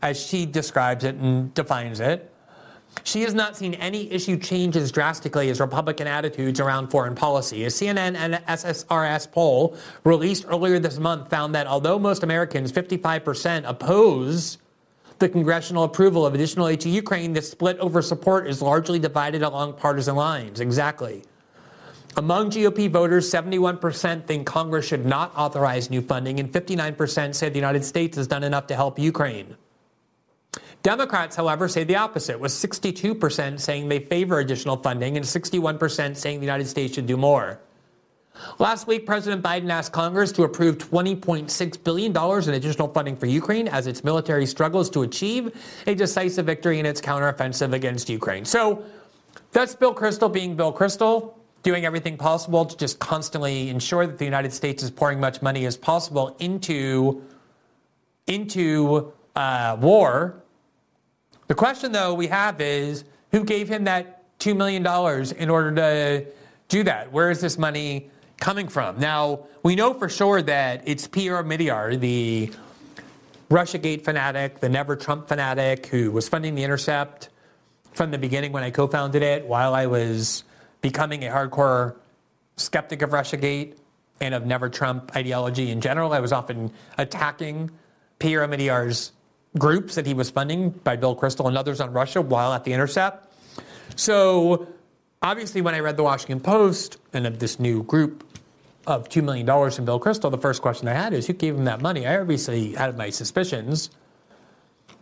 [0.01, 2.29] as she describes it and defines it,
[3.03, 7.63] she has not seen any issue change as drastically as Republican attitudes around foreign policy.
[7.63, 13.67] A CNN and SSRS poll released earlier this month found that although most Americans, 55%,
[13.67, 14.59] oppose
[15.19, 19.41] the congressional approval of additional aid to Ukraine, the split over support is largely divided
[19.41, 20.59] along partisan lines.
[20.59, 21.23] Exactly.
[22.15, 27.55] Among GOP voters, 71% think Congress should not authorize new funding, and 59% say the
[27.55, 29.55] United States has done enough to help Ukraine.
[30.83, 36.39] Democrats, however, say the opposite, with 62% saying they favor additional funding and 61% saying
[36.39, 37.59] the United States should do more.
[38.59, 43.67] Last week, President Biden asked Congress to approve $20.6 billion in additional funding for Ukraine
[43.67, 45.55] as its military struggles to achieve
[45.87, 48.45] a decisive victory in its counteroffensive against Ukraine.
[48.45, 48.83] So
[49.51, 54.25] that's Bill Kristol being Bill Kristol, doing everything possible to just constantly ensure that the
[54.25, 57.23] United States is pouring as much money as possible into,
[58.27, 60.41] into uh, war.
[61.47, 64.85] The question, though, we have is who gave him that $2 million
[65.37, 66.25] in order to
[66.67, 67.11] do that?
[67.11, 68.09] Where is this money
[68.43, 68.99] coming from.
[68.99, 72.51] Now, we know for sure that it's Pierre Omidyar, the
[73.49, 77.29] Russiagate fanatic, the Never Trump fanatic, who was funding The Intercept
[77.93, 80.43] from the beginning when I co founded it, while I was
[80.81, 81.95] becoming a hardcore
[82.57, 83.77] skeptic of Russiagate
[84.19, 86.11] and of Never Trump ideology in general.
[86.11, 87.71] I was often attacking
[88.19, 89.13] Pierre Omidyar's
[89.57, 92.73] groups that he was funding by Bill Kristol and others on Russia while at The
[92.73, 93.25] Intercept.
[93.95, 94.67] So
[95.21, 98.25] obviously, when I read the Washington Post and of this new group
[98.85, 101.65] of $2 million from Bill Kristol, the first question I had is who gave him
[101.65, 102.05] that money?
[102.05, 103.89] I obviously had my suspicions.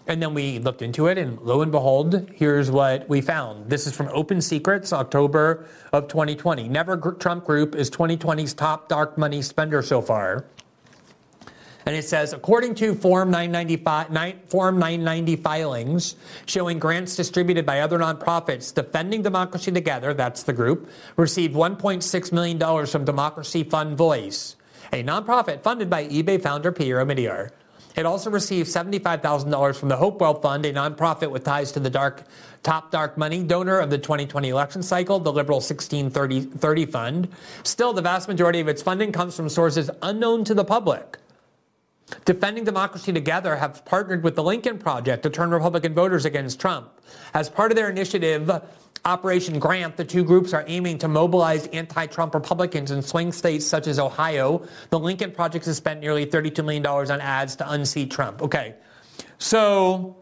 [0.08, 3.70] And then we looked into it, and lo and behold, here's what we found.
[3.70, 6.68] This is from Open Secrets, October of 2020.
[6.68, 10.46] Never Trump Group is 2020's top dark money spender so far.
[11.86, 16.16] And it says, according to Form 995, Form 990 filings
[16.46, 22.86] showing grants distributed by other nonprofits, Defending Democracy Together, that's the group, received $1.6 million
[22.86, 24.56] from Democracy Fund Voice,
[24.94, 27.50] a nonprofit funded by eBay founder Pierre Omidyar.
[27.94, 32.24] It also received $75,000 from the Hopewell Fund, a nonprofit with ties to the dark,
[32.64, 37.28] top dark money donor of the 2020 election cycle, the Liberal 1630 Fund.
[37.64, 41.18] Still, the vast majority of its funding comes from sources unknown to the public.
[42.26, 46.90] Defending Democracy Together have partnered with the Lincoln Project to turn Republican voters against Trump.
[47.34, 48.50] As part of their initiative,
[49.04, 53.66] Operation Grant, the two groups are aiming to mobilize anti Trump Republicans in swing states
[53.66, 54.66] such as Ohio.
[54.90, 58.44] The Lincoln Project has spent nearly $32 million on ads to unseat Trump.
[58.44, 58.76] Okay,
[59.40, 60.18] so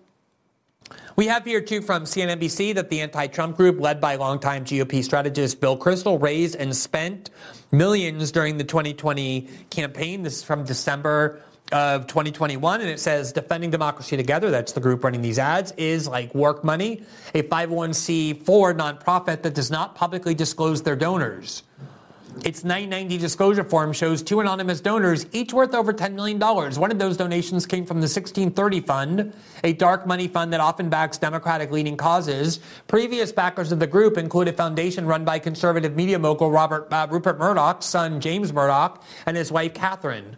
[1.18, 5.04] we have here too from CNBC that the anti Trump group, led by longtime GOP
[5.04, 7.32] strategist Bill Kristol, raised and spent
[7.74, 10.24] millions during the 2020 campaign.
[10.24, 11.42] This is from December
[11.72, 16.08] of 2021, and it says Defending Democracy Together, that's the group running these ads, is
[16.08, 17.04] like Work Money,
[17.34, 21.64] a 501c4 nonprofit that does not publicly disclose their donors.
[22.46, 26.40] Its 990 disclosure form shows two anonymous donors, each worth over $10 million.
[26.40, 30.90] One of those donations came from the 1630 Fund, a dark money fund that often
[30.90, 32.60] backs Democratic leading causes.
[32.88, 37.08] Previous backers of the group include a foundation run by conservative media mogul Robert, uh,
[37.10, 40.38] Rupert Murdoch's son, James Murdoch, and his wife, Catherine.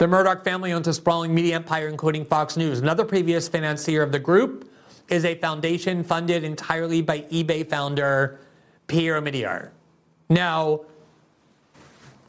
[0.00, 2.80] The Murdoch family owns a sprawling media empire, including Fox News.
[2.80, 4.72] Another previous financier of the group
[5.10, 8.40] is a foundation funded entirely by eBay founder
[8.86, 9.68] Pierre Omidyar.
[10.30, 10.86] Now,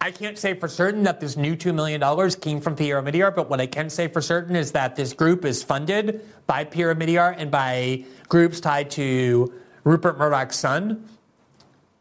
[0.02, 2.02] I can't say for certain that this new $2 million
[2.42, 5.46] came from Pierre Omidyar, but what I can say for certain is that this group
[5.46, 9.54] is funded by Pierre Omidyar and by groups tied to
[9.86, 11.08] Rupert Murdoch's son.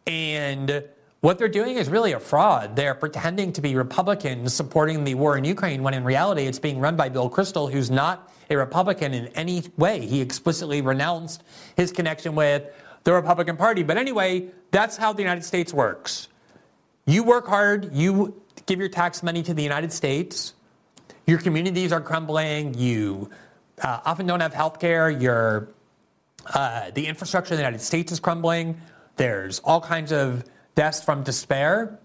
[0.05, 0.83] And
[1.21, 2.77] what they're doing is really a fraud.
[2.77, 6.79] They're pretending to be Republicans supporting the war in Ukraine when in reality it's being
[6.81, 10.07] run by Bill Kristol, who's not a Republican in any way.
[10.07, 11.43] He explicitly renounced
[11.77, 12.64] his connection with
[13.05, 13.83] the Republican Party.
[13.83, 16.29] But anyway, that's how the United States works.
[17.07, 20.55] You work hard, you give your tax money to the United States,
[21.27, 23.31] your communities are crumbling, you
[23.83, 25.68] uh, often don't have health care, your,
[26.55, 28.81] uh, the infrastructure in the United States is crumbling,
[29.16, 30.45] there's all kinds of
[30.81, 31.99] deaths from despair.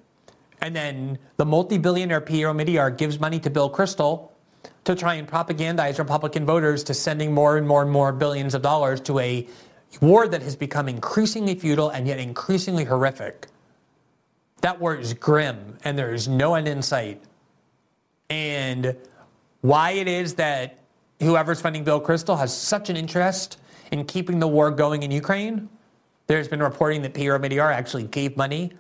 [0.60, 4.32] And then the multi billionaire Pierre Omidyar gives money to Bill Kristol
[4.84, 8.62] to try and propagandize Republican voters to sending more and more and more billions of
[8.62, 9.48] dollars to a
[10.02, 13.48] war that has become increasingly futile and yet increasingly horrific.
[14.60, 17.24] That war is grim and there is no end in sight.
[18.30, 18.98] And
[19.62, 20.80] why it is that
[21.22, 23.58] whoever's funding Bill Kristol has such an interest
[23.94, 25.70] in keeping the war going in Ukraine
[26.28, 28.72] there's been reporting that Pierre Omidyar actually gave money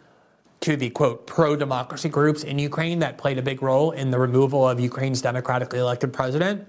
[0.61, 4.17] to the quote pro democracy groups in Ukraine that played a big role in the
[4.17, 6.67] removal of Ukraine's democratically elected president.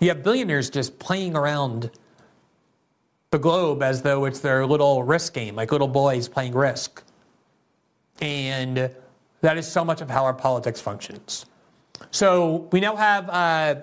[0.00, 1.90] You have billionaires just playing around
[3.30, 7.02] the globe as though it's their little risk game, like little boys playing risk.
[8.20, 8.90] And
[9.40, 11.46] that is so much of how our politics functions.
[12.10, 13.74] So we now have uh,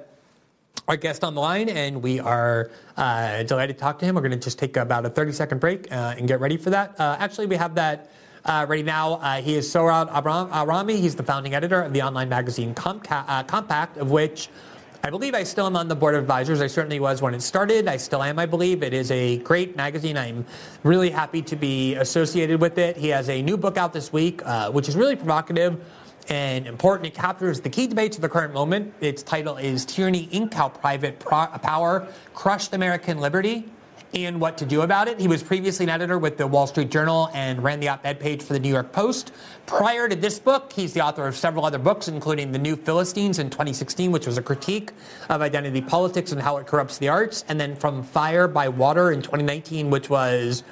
[0.87, 4.15] our guest on the line, and we are uh, delighted to talk to him.
[4.15, 6.69] We're going to just take about a 30 second break uh, and get ready for
[6.69, 6.99] that.
[6.99, 8.11] Uh, actually, we have that
[8.45, 9.13] uh, ready now.
[9.15, 10.99] Uh, he is Sohrab Ahmari.
[10.99, 14.49] He's the founding editor of the online magazine uh, Compact, of which
[15.03, 16.61] I believe I still am on the board of advisors.
[16.61, 17.87] I certainly was when it started.
[17.87, 18.83] I still am, I believe.
[18.83, 20.17] It is a great magazine.
[20.17, 20.45] I'm
[20.83, 22.97] really happy to be associated with it.
[22.97, 25.79] He has a new book out this week, which is really provocative
[26.29, 27.07] and important.
[27.07, 28.93] It captures the key debates of the current moment.
[29.01, 30.53] Its title is Tyranny Inc.
[30.53, 33.65] How Private Pro- Power Crushed American Liberty
[34.13, 35.19] and What to Do About It.
[35.19, 38.19] He was previously an editor with the Wall Street Journal and ran the op ed
[38.19, 39.31] page for the New York Post.
[39.65, 43.37] Prior to this book, he's the author of several other books, including The New Philistines
[43.37, 44.91] in 2016, which was a critique
[45.29, 49.11] of identity politics and how it corrupts the arts, and then From Fire by Water
[49.11, 50.63] in 2019, which was,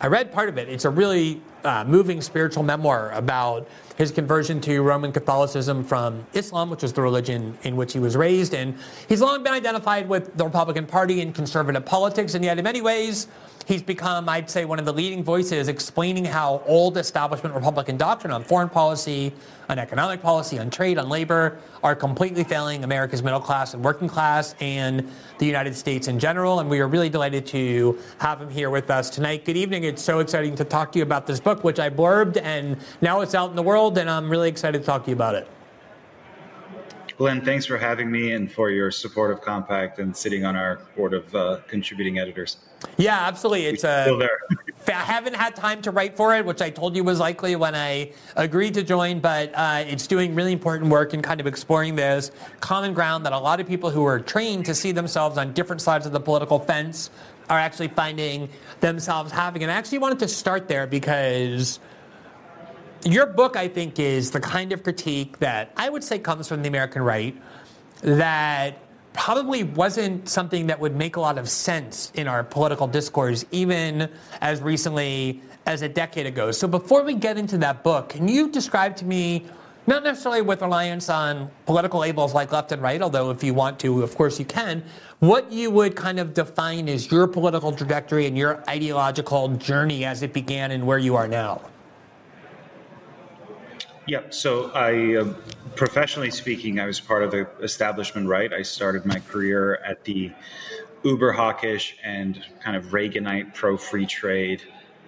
[0.00, 0.68] I read part of it.
[0.68, 6.70] It's a really uh, moving spiritual memoir about his conversion to Roman Catholicism from Islam,
[6.70, 8.54] which was the religion in which he was raised.
[8.54, 8.76] And
[9.08, 12.82] he's long been identified with the Republican Party and conservative politics, and yet in many
[12.82, 13.28] ways,
[13.66, 18.32] He's become, I'd say, one of the leading voices explaining how old establishment Republican doctrine
[18.32, 19.32] on foreign policy,
[19.68, 24.08] on economic policy, on trade, on labor are completely failing America's middle class and working
[24.08, 26.60] class and the United States in general.
[26.60, 29.44] And we are really delighted to have him here with us tonight.
[29.44, 29.82] Good evening.
[29.82, 33.20] It's so exciting to talk to you about this book, which I blurbed, and now
[33.20, 35.48] it's out in the world, and I'm really excited to talk to you about it.
[37.16, 40.80] Glenn, thanks for having me and for your support of Compact and sitting on our
[40.96, 42.58] board of uh, contributing editors.
[42.98, 43.66] Yeah, absolutely.
[43.66, 44.38] It's uh, still there.
[44.88, 47.74] I haven't had time to write for it, which I told you was likely when
[47.74, 51.94] I agreed to join, but uh, it's doing really important work in kind of exploring
[51.94, 55.52] this common ground that a lot of people who are trained to see themselves on
[55.54, 57.10] different sides of the political fence
[57.48, 58.48] are actually finding
[58.80, 59.62] themselves having.
[59.62, 61.78] And I actually wanted to start there because
[63.04, 66.62] your book, I think, is the kind of critique that I would say comes from
[66.62, 67.40] the American right
[68.02, 68.78] that
[69.12, 74.10] probably wasn't something that would make a lot of sense in our political discourse, even
[74.40, 76.50] as recently as a decade ago.
[76.50, 79.46] So before we get into that book, can you describe to me,
[79.86, 83.78] not necessarily with reliance on political labels like left and right, although if you want
[83.80, 84.82] to, of course you can,
[85.20, 90.22] what you would kind of define as your political trajectory and your ideological journey as
[90.22, 91.62] it began and where you are now?
[94.06, 95.34] Yeah, so I, uh,
[95.74, 98.52] professionally speaking, I was part of the establishment right.
[98.52, 100.32] I started my career at the
[101.02, 104.62] uber hawkish and kind of Reaganite pro free trade,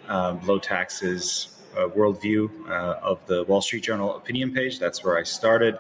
[0.09, 4.79] uh, low taxes worldview uh, of the Wall Street Journal opinion page.
[4.79, 5.79] That's where I started.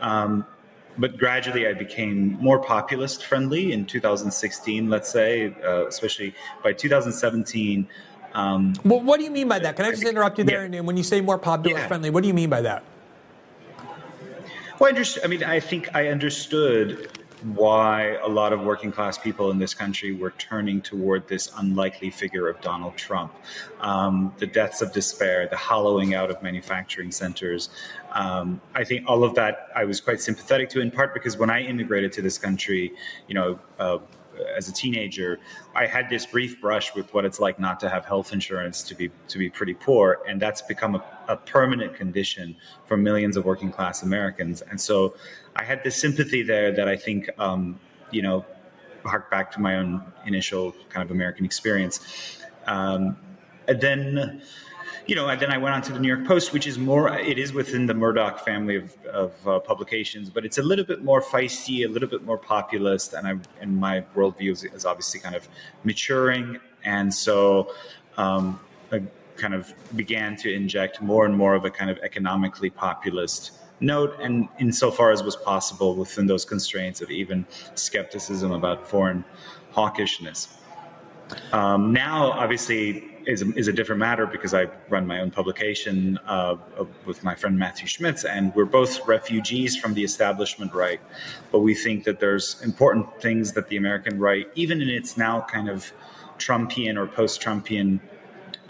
[0.00, 0.46] Um,
[0.96, 7.88] but gradually, I became more populist friendly in 2016, let's say, uh, especially by 2017.
[8.32, 9.76] Um, well, what do you mean by that?
[9.76, 10.66] Can I just interrupt you there?
[10.66, 10.78] Yeah.
[10.78, 11.88] And when you say more populist yeah.
[11.88, 12.84] friendly, what do you mean by that?
[14.78, 17.10] Well, I, I mean, I think I understood
[17.44, 22.08] why a lot of working class people in this country were turning toward this unlikely
[22.08, 23.34] figure of Donald Trump.
[23.80, 27.68] Um, the deaths of despair, the hollowing out of manufacturing centers.
[28.12, 31.50] Um, I think all of that I was quite sympathetic to, in part because when
[31.50, 32.92] I immigrated to this country,
[33.28, 33.98] you know, uh,
[34.56, 35.38] as a teenager,
[35.74, 38.94] I had this brief brush with what it's like not to have health insurance to
[38.94, 42.56] be to be pretty poor, and that's become a, a permanent condition
[42.86, 44.62] for millions of working class Americans.
[44.62, 45.14] And so,
[45.56, 47.78] I had this sympathy there that I think, um,
[48.10, 48.44] you know,
[49.04, 52.38] hark back to my own initial kind of American experience.
[52.66, 53.16] Um,
[53.68, 54.42] and then
[55.06, 57.16] you know, and then I went on to the New York Post, which is more,
[57.18, 61.04] it is within the Murdoch family of, of uh, publications, but it's a little bit
[61.04, 65.20] more feisty, a little bit more populist, and I, and my worldview is, is obviously
[65.20, 65.46] kind of
[65.84, 67.74] maturing, and so
[68.16, 68.58] um,
[68.92, 69.02] I
[69.36, 74.16] kind of began to inject more and more of a kind of economically populist note,
[74.20, 77.44] and insofar as was possible within those constraints of even
[77.74, 79.24] skepticism about foreign
[79.74, 80.56] hawkishness.
[81.52, 86.18] Um, now, obviously, is a, is a different matter because I run my own publication
[86.26, 86.56] uh,
[87.04, 91.00] with my friend Matthew Schmitz, and we're both refugees from the establishment right.
[91.50, 95.40] But we think that there's important things that the American right, even in its now
[95.42, 95.92] kind of
[96.38, 98.00] Trumpian or post Trumpian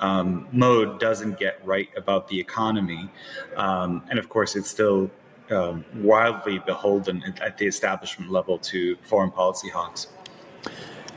[0.00, 3.10] um, mode, doesn't get right about the economy.
[3.56, 5.10] Um, and of course, it's still
[5.50, 10.08] um, wildly beholden at the establishment level to foreign policy hawks.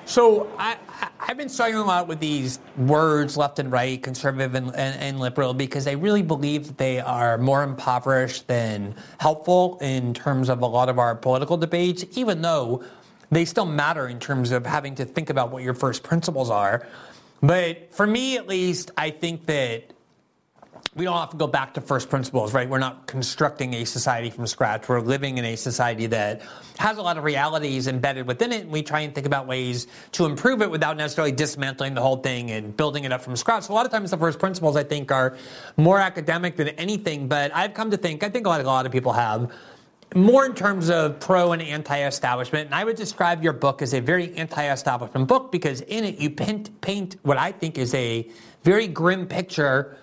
[0.07, 0.77] So I,
[1.17, 5.19] have been struggling a lot with these words, left and right, conservative and, and, and,
[5.19, 10.61] liberal, because I really believe that they are more impoverished than helpful in terms of
[10.61, 12.85] a lot of our political debates, even though
[13.31, 16.87] they still matter in terms of having to think about what your first principles are.
[17.41, 19.91] But for me, at least, I think that
[20.97, 22.67] we don't have to go back to first principles, right?
[22.67, 24.89] We're not constructing a society from scratch.
[24.89, 26.41] We're living in a society that
[26.79, 29.85] has a lot of realities embedded within it, and we try and think about ways
[30.13, 33.65] to improve it without necessarily dismantling the whole thing and building it up from scratch.
[33.65, 35.37] So a lot of times, the first principles I think are
[35.77, 37.27] more academic than anything.
[37.27, 39.51] But I've come to think, I think a lot, a lot of people have,
[40.15, 42.67] more in terms of pro and anti-establishment.
[42.67, 46.31] And I would describe your book as a very anti-establishment book because in it you
[46.31, 48.27] paint, paint what I think is a
[48.63, 49.97] very grim picture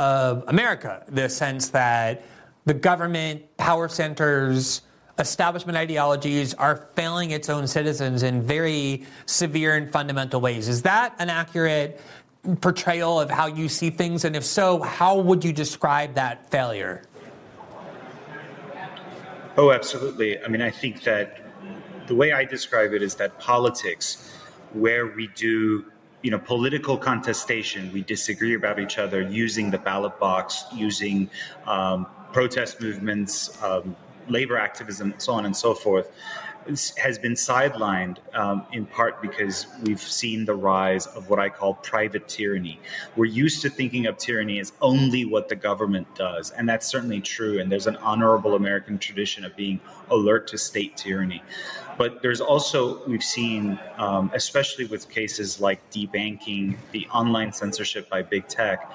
[0.00, 2.24] of America, the sense that
[2.64, 4.80] the government, power centers,
[5.18, 10.68] establishment ideologies are failing its own citizens in very severe and fundamental ways.
[10.68, 12.00] Is that an accurate
[12.62, 14.24] portrayal of how you see things?
[14.24, 17.02] And if so, how would you describe that failure?
[19.58, 20.42] Oh, absolutely.
[20.42, 21.42] I mean, I think that
[22.06, 24.34] the way I describe it is that politics,
[24.72, 25.84] where we do
[26.22, 27.92] you know, political contestation.
[27.92, 31.30] We disagree about each other using the ballot box, using
[31.66, 33.96] um, protest movements, um,
[34.28, 36.10] labor activism, so on and so forth
[36.98, 41.74] has been sidelined um, in part because we've seen the rise of what I call
[41.74, 42.78] private tyranny.
[43.16, 47.20] We're used to thinking of tyranny as only what the government does, and that's certainly
[47.20, 47.60] true.
[47.60, 51.42] And there's an honorable American tradition of being alert to state tyranny.
[52.00, 58.22] But there's also, we've seen, um, especially with cases like debanking, the online censorship by
[58.22, 58.90] big tech,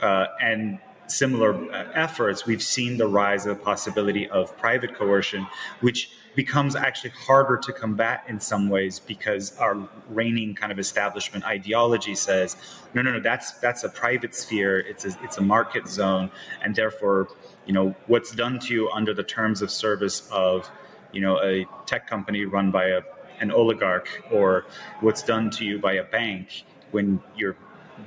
[0.00, 0.78] uh, and
[1.08, 5.46] similar uh, efforts, we've seen the rise of the possibility of private coercion,
[5.82, 9.76] which becomes actually harder to combat in some ways because our
[10.08, 12.56] reigning kind of establishment ideology says,
[12.94, 14.80] no, no, no, that's that's a private sphere.
[14.80, 16.30] It's a, it's a market zone,
[16.62, 17.28] and therefore,
[17.66, 20.70] you know, what's done to you under the terms of service of,
[21.12, 23.02] you know, a tech company run by a
[23.40, 24.66] an oligarch, or
[25.00, 27.56] what's done to you by a bank when your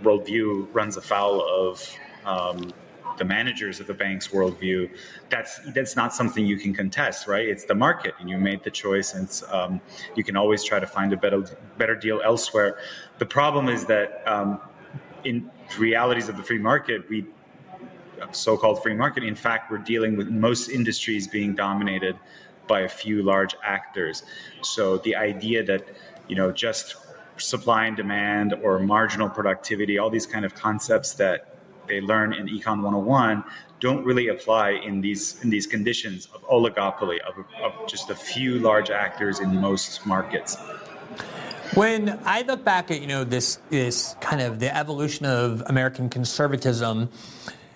[0.04, 1.90] worldview runs afoul of
[2.26, 2.74] um,
[3.18, 4.90] the managers of the bank's worldview,
[5.30, 7.48] that's that's not something you can contest, right?
[7.48, 9.82] It's the market, and you made the choice, and um,
[10.16, 11.46] you can always try to find a better
[11.78, 12.80] better deal elsewhere.
[13.20, 14.60] The problem is that um,
[15.24, 17.26] in realities of the free market, we
[18.32, 19.24] so-called free market.
[19.24, 22.16] In fact, we're dealing with most industries being dominated
[22.72, 24.24] by a few large actors.
[24.62, 25.84] So the idea that
[26.30, 26.96] you know just
[27.38, 31.40] supply and demand or marginal productivity, all these kind of concepts that
[31.90, 33.44] they learn in Econ 101
[33.82, 37.34] don't really apply in these in these conditions of oligopoly of,
[37.66, 40.52] of just a few large actors in most markets.
[41.74, 46.10] When I look back at you know this this kind of the evolution of American
[46.10, 47.10] conservatism,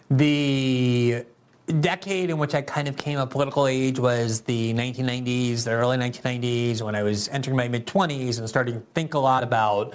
[0.10, 1.26] the
[1.74, 5.98] decade in which I kind of came of political age was the 1990s, the early
[5.98, 9.94] 1990s, when I was entering my mid 20s and starting to think a lot about,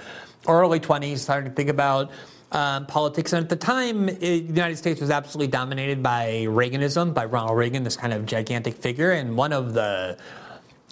[0.48, 2.10] early 20s, starting to think about
[2.52, 3.32] um, politics.
[3.32, 7.56] And at the time, it, the United States was absolutely dominated by Reaganism, by Ronald
[7.56, 9.12] Reagan, this kind of gigantic figure.
[9.12, 10.18] And one of the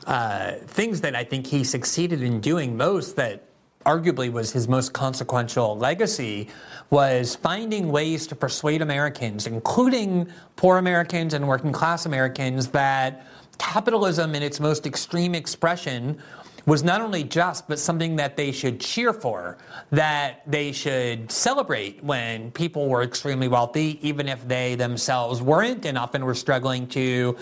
[0.07, 3.48] uh, things that I think he succeeded in doing most that
[3.87, 6.49] arguably was his most consequential legacy
[6.91, 13.27] was finding ways to persuade Americans, including poor Americans and working class Americans, that
[13.59, 16.19] capitalism in its most extreme expression
[16.67, 19.57] was not only just, but something that they should cheer for,
[19.91, 25.97] that they should celebrate when people were extremely wealthy, even if they themselves weren't and
[25.97, 27.35] often were struggling to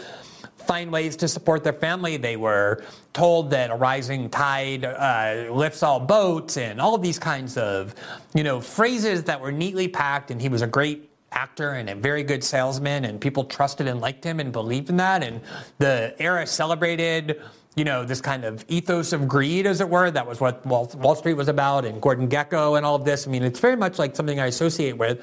[0.66, 2.16] find ways to support their family.
[2.16, 7.18] They were told that a rising tide uh, lifts all boats and all of these
[7.18, 7.94] kinds of,
[8.34, 10.30] you know, phrases that were neatly packed.
[10.30, 14.00] And he was a great actor and a very good salesman, and people trusted and
[14.00, 15.22] liked him and believed in that.
[15.22, 15.40] And
[15.78, 17.40] the era celebrated
[17.76, 20.10] you know, this kind of ethos of greed, as it were.
[20.10, 23.28] That was what Wall, Wall Street was about, and Gordon Gekko and all of this.
[23.28, 25.22] I mean, it's very much like something I associate with.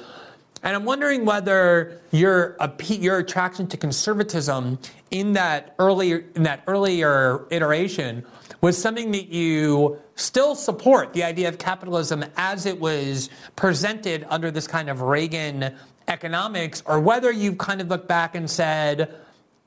[0.64, 4.80] And I'm wondering whether your your attraction to conservatism
[5.11, 8.26] in that earlier in that earlier iteration
[8.61, 14.51] was something that you still support the idea of capitalism as it was presented under
[14.51, 15.76] this kind of Reagan
[16.07, 19.14] economics, or whether you've kind of looked back and said,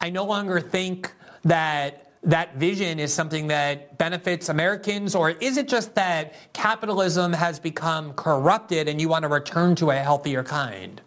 [0.01, 1.12] I no longer think
[1.44, 7.60] that that vision is something that benefits Americans, or is it just that capitalism has
[7.60, 11.00] become corrupted and you want to return to a healthier kind?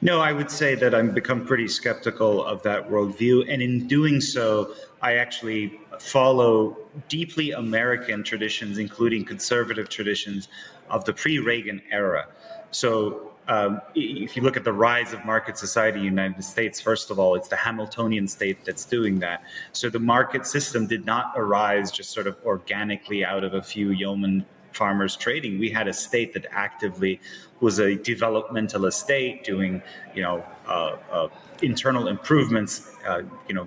[0.00, 3.52] No, I would say that I've become pretty skeptical of that worldview.
[3.52, 10.48] And in doing so, I actually follow deeply American traditions, including conservative traditions
[10.88, 12.28] of the pre Reagan era.
[12.70, 16.80] So um, if you look at the rise of market society in the United States,
[16.80, 19.42] first of all, it's the Hamiltonian state that's doing that.
[19.72, 23.90] So the market system did not arise just sort of organically out of a few
[23.90, 25.58] yeoman farmers trading.
[25.58, 27.20] We had a state that actively
[27.60, 29.82] was a developmental state doing,
[30.14, 31.28] you know, uh, uh,
[31.62, 33.66] internal improvements, uh, you know,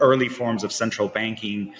[0.00, 1.74] early forms of central banking.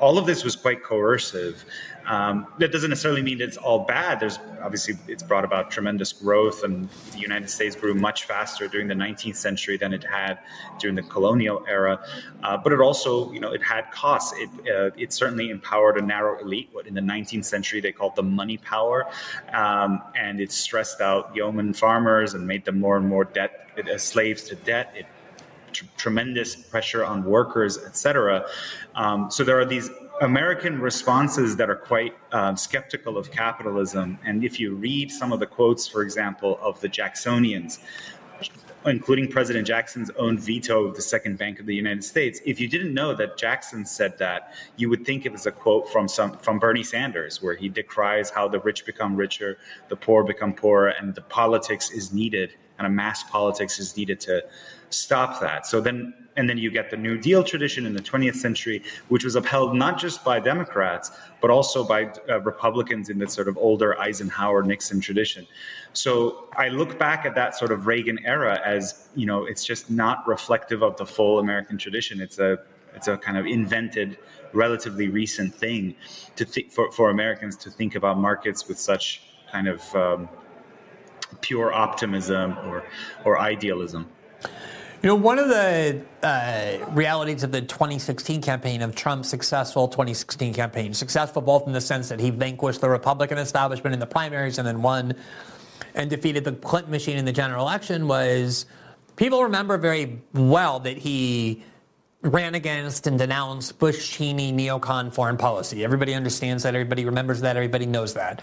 [0.00, 1.64] All of this was quite coercive.
[2.06, 4.20] Um, that doesn't necessarily mean it's all bad.
[4.20, 8.88] There's obviously it's brought about tremendous growth, and the United States grew much faster during
[8.88, 10.38] the 19th century than it had
[10.78, 12.00] during the colonial era.
[12.42, 14.34] Uh, but it also, you know, it had costs.
[14.38, 16.68] It uh, it certainly empowered a narrow elite.
[16.72, 19.06] What in the 19th century they called the money power,
[19.52, 23.98] um, and it stressed out yeoman farmers and made them more and more debt uh,
[23.98, 24.92] slaves to debt.
[24.96, 25.06] It
[25.96, 28.46] tremendous pressure on workers, etc.
[28.94, 29.90] Um, so there are these
[30.20, 34.18] American responses that are quite um, skeptical of capitalism.
[34.24, 37.80] And if you read some of the quotes, for example, of the Jacksonians,
[38.86, 42.40] including President Jackson's own veto of the second bank of the United States.
[42.44, 45.90] If you didn't know that Jackson said that, you would think it was a quote
[45.90, 49.58] from some from Bernie Sanders, where he decries how the rich become richer,
[49.88, 54.20] the poor become poorer, and the politics is needed, and a mass politics is needed
[54.20, 54.44] to
[54.90, 55.66] stop that.
[55.66, 59.24] So then and then you get the New Deal tradition in the 20th century, which
[59.24, 61.10] was upheld not just by Democrats,
[61.40, 65.46] but also by uh, Republicans in the sort of older Eisenhower Nixon tradition.
[65.92, 69.90] So I look back at that sort of Reagan era as, you know, it's just
[69.90, 72.20] not reflective of the full American tradition.
[72.20, 72.58] It's a
[72.94, 74.16] it's a kind of invented,
[74.54, 75.94] relatively recent thing
[76.34, 79.22] to th- for, for Americans to think about markets with such
[79.52, 80.28] kind of um,
[81.42, 82.84] pure optimism or,
[83.24, 84.08] or idealism.
[85.02, 90.54] You know, one of the uh, realities of the 2016 campaign, of Trump's successful 2016
[90.54, 94.58] campaign, successful both in the sense that he vanquished the Republican establishment in the primaries
[94.58, 95.14] and then won
[95.94, 98.64] and defeated the Clinton machine in the general election, was
[99.16, 101.62] people remember very well that he
[102.22, 105.84] ran against and denounced Bush Cheney neocon foreign policy.
[105.84, 108.42] Everybody understands that, everybody remembers that, everybody knows that.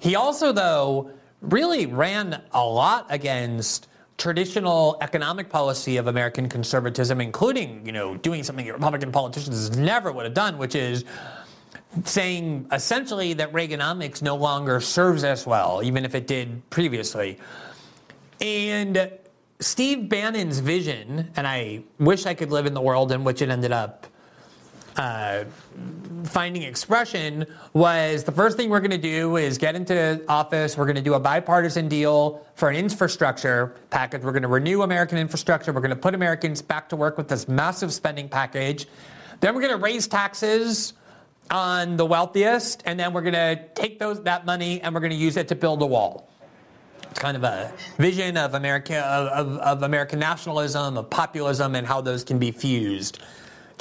[0.00, 3.86] He also, though, really ran a lot against
[4.22, 10.12] traditional economic policy of American conservatism, including, you know, doing something that Republican politicians never
[10.12, 11.04] would have done, which is
[12.04, 17.36] saying essentially that Reaganomics no longer serves us well, even if it did previously.
[18.40, 19.10] And
[19.58, 23.50] Steve Bannon's vision, and I wish I could live in the world in which it
[23.50, 24.06] ended up
[24.96, 25.44] uh,
[26.24, 30.76] finding expression was the first thing we're going to do is get into office.
[30.76, 34.22] We're going to do a bipartisan deal for an infrastructure package.
[34.22, 35.72] We're going to renew American infrastructure.
[35.72, 38.86] We're going to put Americans back to work with this massive spending package.
[39.40, 40.92] Then we're going to raise taxes
[41.50, 45.10] on the wealthiest, and then we're going to take those that money and we're going
[45.10, 46.28] to use it to build a wall.
[47.10, 52.00] It's kind of a vision of America of, of American nationalism, of populism, and how
[52.00, 53.18] those can be fused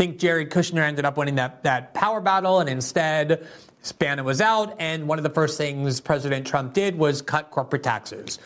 [0.02, 3.46] think Jared Kushner ended up winning that, that power battle, and instead,
[4.00, 7.84] Bannon was out, and one of the first things President Trump did was cut corporate
[7.84, 8.40] taxes.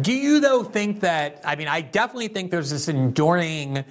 [0.00, 3.84] Do you, though, think that, I mean, I definitely think there's this enduring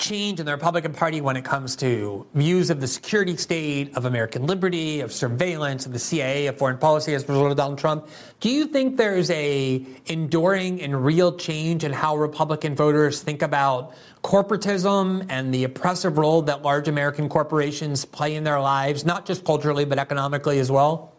[0.00, 4.06] change in the Republican Party when it comes to views of the security state, of
[4.06, 7.78] American liberty, of surveillance, of the CIA, of foreign policy as a result of Donald
[7.78, 8.08] Trump.
[8.40, 13.94] Do you think there's a enduring and real change in how Republican voters think about
[14.24, 19.44] corporatism and the oppressive role that large American corporations play in their lives, not just
[19.44, 21.09] culturally but economically as well?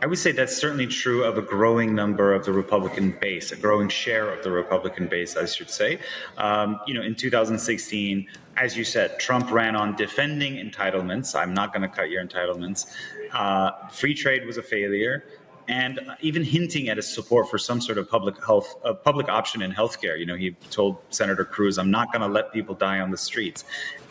[0.00, 3.56] I would say that's certainly true of a growing number of the Republican base, a
[3.56, 5.98] growing share of the Republican base, I should say.
[6.36, 11.34] Um, you know, in 2016, as you said, Trump ran on defending entitlements.
[11.34, 12.86] I'm not going to cut your entitlements.
[13.32, 15.24] Uh, free trade was a failure.
[15.66, 19.60] And even hinting at his support for some sort of public health, uh, public option
[19.62, 20.18] in healthcare.
[20.18, 23.18] You know, he told Senator Cruz, "I'm not going to let people die on the
[23.18, 23.64] streets."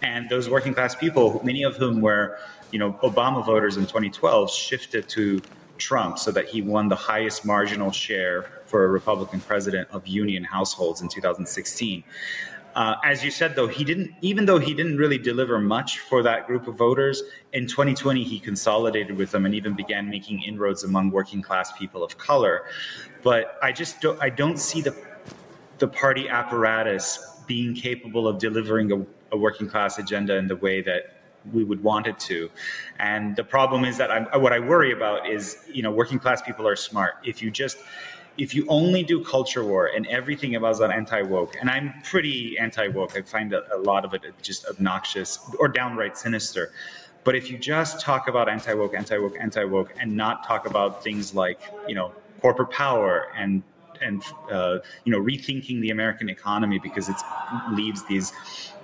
[0.04, 2.38] And those working class people, many of whom were,
[2.72, 5.42] you know, Obama voters in 2012, shifted to
[5.78, 10.44] Trump so that he won the highest marginal share for a Republican president of union
[10.44, 12.04] households in 2016.
[12.78, 16.22] Uh, as you said, though, he didn't, even though he didn't really deliver much for
[16.22, 17.24] that group of voters,
[17.54, 22.04] in 2020 he consolidated with them and even began making inroads among working class people
[22.04, 22.66] of color.
[23.24, 24.96] But I just don't, I don't see the,
[25.80, 30.82] the party apparatus being capable of delivering a, a working class agenda in the way
[30.84, 31.16] that
[31.54, 32.50] we would want it to.
[33.00, 36.41] And the problem is that I'm, what I worry about is, you know, working class
[36.41, 37.16] people are smart.
[37.24, 37.78] If you just
[38.38, 42.58] if you only do culture war and everything about that anti woke, and I'm pretty
[42.60, 46.72] anti woke, I find a, a lot of it just obnoxious or downright sinister.
[47.24, 50.68] But if you just talk about anti woke, anti woke, anti woke, and not talk
[50.68, 53.64] about things like you know corporate power and
[54.02, 57.16] and uh, you know rethinking the American economy because it
[57.72, 58.32] leaves these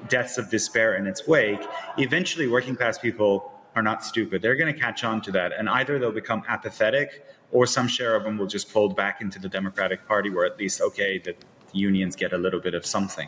[0.08, 1.62] deaths of despair in its wake.
[1.98, 4.42] Eventually, working class people are not stupid.
[4.42, 8.16] They're going to catch on to that, and either they'll become apathetic, or some share
[8.16, 11.36] of them will just fold back into the Democratic Party, where at least okay, the
[11.72, 13.28] unions get a little bit of something.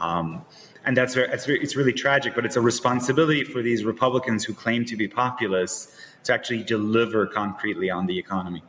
[0.00, 0.44] Um,
[0.84, 4.54] and that's very, it's, it's really tragic, but it's a responsibility for these Republicans who
[4.54, 8.62] claim to be populists to actually deliver concretely on the economy.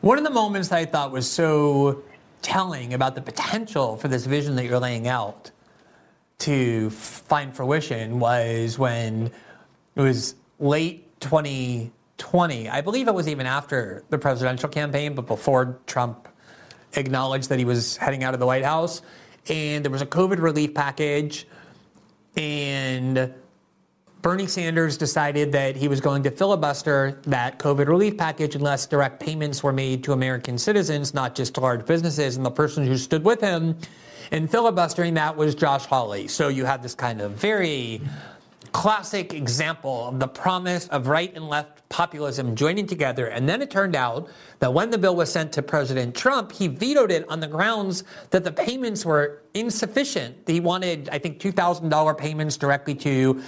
[0.00, 2.02] One of the moments I thought was so
[2.42, 5.50] telling about the potential for this vision that you're laying out
[6.38, 9.30] to find fruition was when
[9.94, 12.68] it was late 2020.
[12.68, 16.28] I believe it was even after the presidential campaign, but before Trump
[16.94, 19.02] acknowledged that he was heading out of the White House.
[19.48, 21.46] And there was a COVID relief package.
[22.36, 23.32] And
[24.22, 29.20] Bernie Sanders decided that he was going to filibuster that COVID relief package unless direct
[29.20, 32.36] payments were made to American citizens, not just to large businesses.
[32.36, 33.76] And the person who stood with him
[34.30, 36.28] in filibustering that was Josh Hawley.
[36.28, 38.00] So you have this kind of very
[38.72, 43.28] classic example of the promise of right and left populism joining together.
[43.28, 46.66] And then it turned out that when the bill was sent to President Trump, he
[46.66, 50.36] vetoed it on the grounds that the payments were insufficient.
[50.48, 53.40] He wanted, I think, $2,000 payments directly to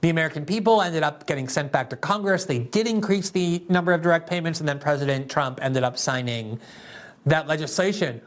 [0.00, 2.46] the American people ended up getting sent back to Congress.
[2.46, 6.58] They did increase the number of direct payments, and then President Trump ended up signing
[7.26, 8.22] that legislation.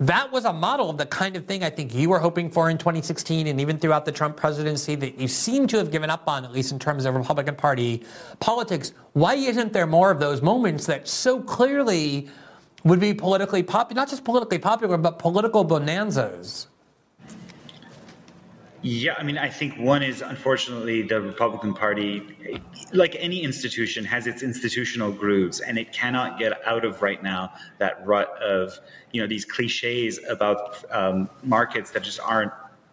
[0.00, 2.70] That was a model of the kind of thing I think you were hoping for
[2.70, 6.26] in 2016 and even throughout the Trump presidency that you seem to have given up
[6.26, 8.02] on, at least in terms of Republican Party
[8.38, 8.94] politics.
[9.12, 12.30] Why isn't there more of those moments that so clearly
[12.82, 16.69] would be politically popular, not just politically popular, but political bonanzas?
[18.82, 22.22] Yeah, I mean, I think one is unfortunately the Republican Party,
[22.94, 27.52] like any institution, has its institutional grooves, and it cannot get out of right now
[27.78, 28.80] that rut of
[29.12, 32.52] you know these cliches about um, markets that just aren't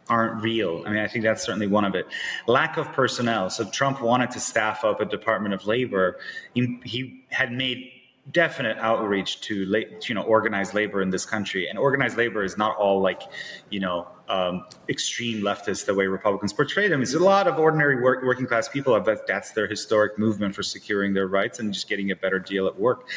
[0.09, 0.83] aren't real.
[0.85, 2.07] I mean, I think that's certainly one of it.
[2.47, 3.49] Lack of personnel.
[3.49, 6.17] So Trump wanted to staff up a Department of Labor.
[6.53, 7.91] He, he had made
[8.31, 11.67] definite outreach to you know organized labor in this country.
[11.69, 13.23] And organized labor is not all like
[13.69, 17.01] you know um, extreme leftists the way republicans portray them.
[17.01, 20.63] It's a lot of ordinary work, working class people that that's their historic movement for
[20.63, 23.07] securing their rights and just getting a better deal at work.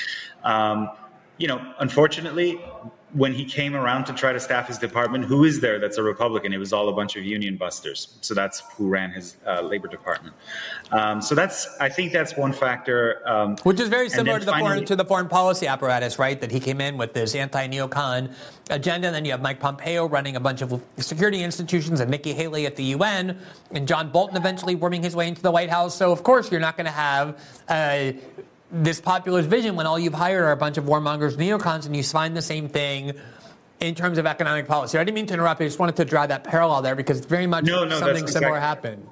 [0.45, 0.91] Um,
[1.39, 2.61] you know unfortunately
[3.13, 6.03] when he came around to try to staff his department, who is there that's a
[6.03, 6.53] Republican?
[6.53, 8.17] It was all a bunch of union busters.
[8.21, 10.35] So that's who ran his uh, labor department.
[10.93, 13.23] Um, so that's, I think that's one factor.
[13.29, 16.41] Um, Which is very similar to the, finally, foreign, to the foreign policy apparatus, right?
[16.41, 18.33] That he came in with this anti-neocon
[18.71, 19.09] agenda.
[19.09, 22.67] And then you have Mike Pompeo running a bunch of security institutions and Nikki Haley
[22.67, 23.39] at the UN
[23.73, 25.97] and John Bolton eventually worming his way into the White House.
[25.97, 28.13] So of course you're not going to have uh,
[28.73, 32.03] this populist vision when all you've hired are a bunch of warmongers, neocons, and you
[32.03, 33.13] find the same thing
[33.81, 34.99] in terms of economic policy.
[34.99, 35.61] I didn't mean to interrupt.
[35.61, 38.57] I just wanted to draw that parallel there because very much no, no, something similar
[38.57, 39.09] exactly, happened.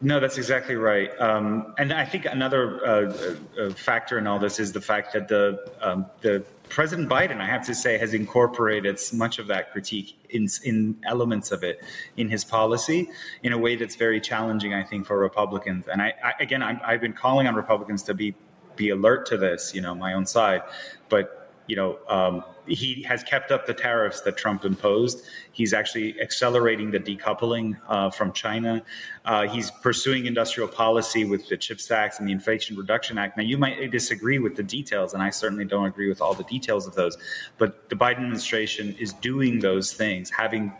[0.00, 1.10] No, that's exactly right.
[1.18, 3.14] Um, and I think another uh,
[3.58, 7.46] uh, factor in all this is the fact that the um, the President Biden, I
[7.46, 11.82] have to say, has incorporated much of that critique in, in elements of it
[12.16, 13.08] in his policy
[13.42, 15.88] in a way that's very challenging, I think, for Republicans.
[15.88, 18.34] And I, I again, i have been calling on Republicans to be
[18.76, 20.62] be alert to this, you know, my own side,
[21.08, 25.24] but you know, um, he has kept up the tariffs that Trump imposed.
[25.52, 28.82] He's actually accelerating the decoupling uh, from China.
[29.24, 33.36] Uh, he's pursuing industrial policy with the CHIPS Act and the Inflation Reduction Act.
[33.36, 36.44] Now, you might disagree with the details, and I certainly don't agree with all the
[36.44, 37.16] details of those.
[37.58, 40.72] But the Biden administration is doing those things, having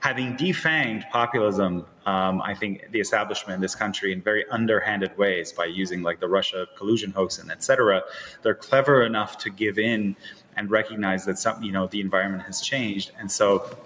[0.00, 1.86] having defanged populism.
[2.04, 6.18] Um, I think the establishment in this country in very underhanded ways by using like
[6.18, 8.02] the Russia collusion hoax and et cetera.
[8.42, 10.16] They're clever enough to give in
[10.56, 13.12] and recognize that some, you know, the environment has changed.
[13.18, 13.76] And so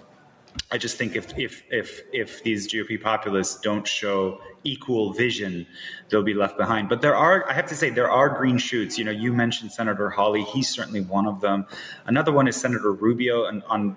[0.69, 5.65] I just think if if if if these GOP populists don't show equal vision,
[6.09, 6.89] they'll be left behind.
[6.89, 8.97] But there are, I have to say, there are green shoots.
[8.97, 11.65] You know, you mentioned Senator Hawley; he's certainly one of them.
[12.05, 13.95] Another one is Senator Rubio, and on,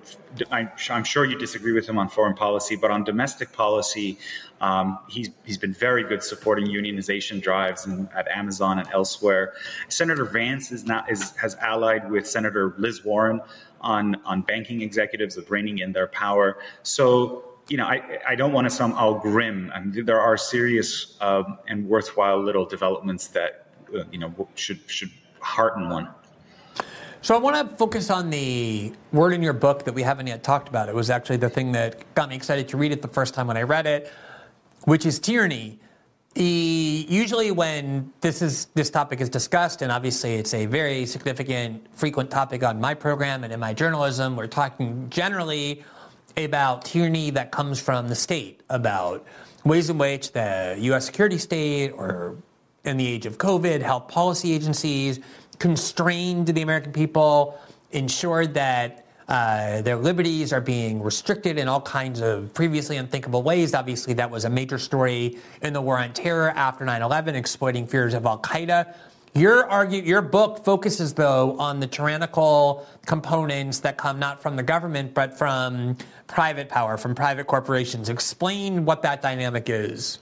[0.52, 4.18] I'm sure you disagree with him on foreign policy, but on domestic policy,
[4.60, 9.54] um, he's he's been very good supporting unionization drives and at Amazon and elsewhere.
[9.88, 13.40] Senator Vance is not is has allied with Senator Liz Warren
[13.80, 16.58] on on banking executives of reining in their power.
[16.82, 19.70] So you know, I, I don't want to sound all grim.
[19.72, 24.80] I mean, there are serious um, and worthwhile little developments that uh, you know should
[24.86, 25.10] should
[25.40, 26.08] hearten one.
[27.22, 30.42] So I want to focus on the word in your book that we haven't yet
[30.42, 30.88] talked about.
[30.88, 33.46] It was actually the thing that got me excited to read it the first time
[33.46, 34.10] when I read it,
[34.84, 35.78] which is tyranny.
[36.34, 41.86] He, usually, when this is this topic is discussed, and obviously it's a very significant,
[41.92, 45.82] frequent topic on my program and in my journalism, we're talking generally
[46.36, 49.26] about tyranny that comes from the state, about
[49.64, 51.04] ways in which the U.S.
[51.04, 52.36] security state, or
[52.84, 55.18] in the age of COVID, health policy agencies
[55.58, 57.58] constrained the American people,
[57.90, 63.74] ensured that uh, their liberties are being restricted in all kinds of previously unthinkable ways.
[63.74, 67.86] Obviously, that was a major story in the war on terror after 9 11, exploiting
[67.86, 68.92] fears of Al Qaeda.
[69.32, 74.64] Your argue, your book focuses though on the tyrannical components that come not from the
[74.64, 78.08] government but from private power, from private corporations.
[78.08, 80.18] Explain what that dynamic is.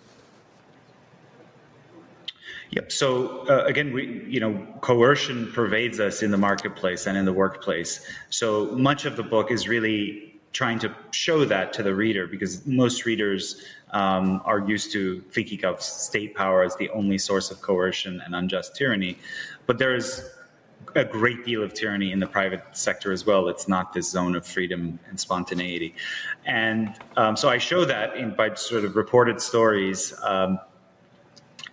[2.70, 2.92] Yep.
[2.92, 7.32] So uh, again, we you know coercion pervades us in the marketplace and in the
[7.32, 8.06] workplace.
[8.30, 12.66] So much of the book is really trying to show that to the reader because
[12.66, 17.60] most readers um, are used to thinking of state power as the only source of
[17.60, 19.18] coercion and unjust tyranny.
[19.66, 20.24] But there is
[20.94, 23.48] a great deal of tyranny in the private sector as well.
[23.48, 25.94] It's not this zone of freedom and spontaneity.
[26.46, 30.14] And um, so I show that in, by sort of reported stories.
[30.22, 30.58] Um,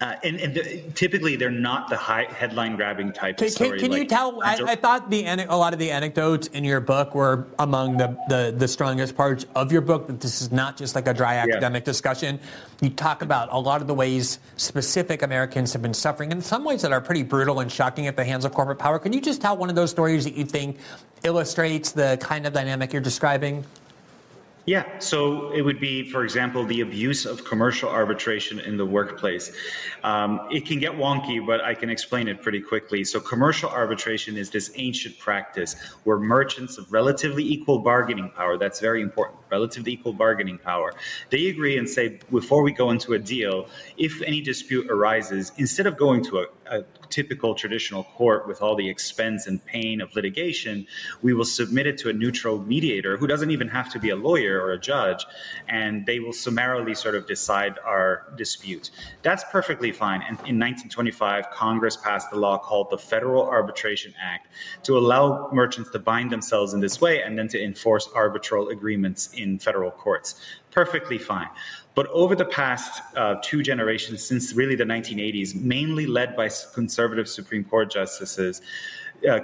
[0.02, 3.70] uh, and, and the, typically, they're not the high headline grabbing type can, of story.
[3.72, 4.41] Can, can like, you tell?
[4.43, 8.18] I, I, thought the a lot of the anecdotes in your book were among the,
[8.28, 10.08] the, the strongest parts of your book.
[10.08, 11.86] That this is not just like a dry academic yeah.
[11.86, 12.39] discussion.
[12.82, 16.66] You talk about a lot of the ways specific Americans have been suffering, in some
[16.66, 19.00] ways that are pretty brutal and shocking at the hands of corporate power.
[19.00, 20.78] Can you just tell one of those stories that you think
[21.24, 23.64] illustrates the kind of dynamic you're describing?
[24.68, 29.51] Yeah, so it would be, for example, the abuse of commercial arbitration in the workplace.
[30.03, 33.03] Um, it can get wonky, but I can explain it pretty quickly.
[33.03, 38.80] So, commercial arbitration is this ancient practice where merchants of relatively equal bargaining power, that's
[38.80, 40.89] very important, relatively equal bargaining power,
[41.34, 42.06] they agree and say,
[42.39, 43.56] before we go into a deal,
[43.97, 46.45] if any dispute arises, instead of going to a,
[46.78, 50.76] a typical traditional court with all the expense and pain of litigation,
[51.22, 54.16] we will submit it to a neutral mediator who doesn't even have to be a
[54.30, 55.26] lawyer or a judge,
[55.68, 58.91] and they will summarily sort of decide our dispute.
[59.22, 60.22] That's perfectly fine.
[60.22, 64.47] And in 1925, Congress passed a law called the Federal Arbitration Act
[64.84, 69.22] to allow merchants to bind themselves in this way and then to enforce arbitral agreements
[69.34, 70.41] in federal courts.
[70.72, 71.50] Perfectly fine.
[71.96, 77.28] But over the past uh, two generations, since really the 1980s, mainly led by conservative
[77.30, 78.62] Supreme Court justices,
[79.30, 79.39] uh,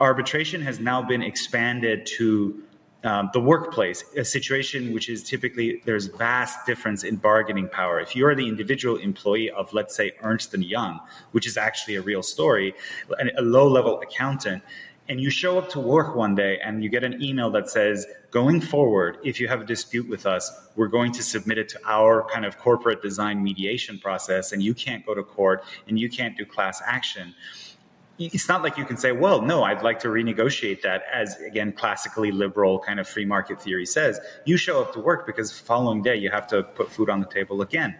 [0.00, 2.62] arbitration has now been expanded to
[3.04, 8.00] um, the workplace, a situation which is typically there's vast difference in bargaining power.
[8.00, 10.98] If you're the individual employee of, let's say, Ernst and Young,
[11.30, 12.74] which is actually a real story,
[13.38, 14.62] a low-level accountant,
[15.08, 18.06] and you show up to work one day and you get an email that says,
[18.30, 21.80] going forward, if you have a dispute with us, we're going to submit it to
[21.86, 26.08] our kind of corporate design mediation process, and you can't go to court and you
[26.10, 27.34] can't do class action.
[28.18, 31.72] It's not like you can say, well, no, I'd like to renegotiate that, as again,
[31.72, 34.18] classically liberal kind of free market theory says.
[34.46, 37.26] You show up to work because following day you have to put food on the
[37.26, 37.94] table again.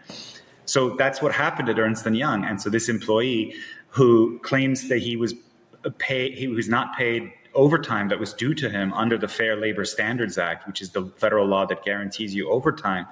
[0.64, 2.44] So that's what happened at Ernst Young.
[2.44, 3.54] And so this employee
[3.88, 5.34] who claims that he was
[5.90, 9.84] pay he was not paid overtime that was due to him under the Fair Labor
[9.84, 13.06] Standards Act, which is the federal law that guarantees you overtime.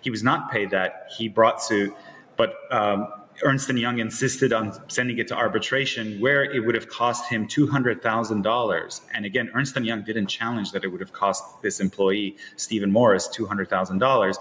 [0.00, 1.08] He was not paid that.
[1.16, 1.94] He brought suit,
[2.36, 3.08] but um,
[3.42, 7.46] Ernst and Young insisted on sending it to arbitration, where it would have cost him
[7.46, 9.02] two hundred thousand dollars.
[9.14, 12.90] And again, Ernst and Young didn't challenge that it would have cost this employee Stephen
[12.90, 14.38] Morris two hundred thousand dollars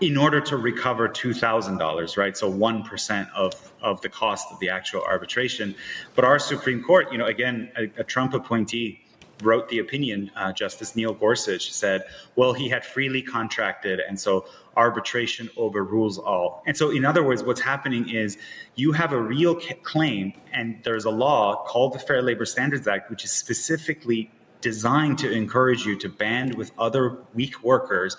[0.00, 2.36] in order to recover $2,000, right?
[2.36, 5.74] So 1% of, of the cost of the actual arbitration.
[6.14, 9.02] But our Supreme Court, you know, again, a, a Trump appointee
[9.42, 12.04] wrote the opinion, uh, Justice Neil Gorsuch said,
[12.36, 16.62] well, he had freely contracted, and so arbitration overrules all.
[16.66, 18.38] And so, in other words, what's happening is
[18.76, 23.10] you have a real claim, and there's a law called the Fair Labor Standards Act,
[23.10, 24.30] which is specifically
[24.62, 28.16] designed to encourage you to band with other weak workers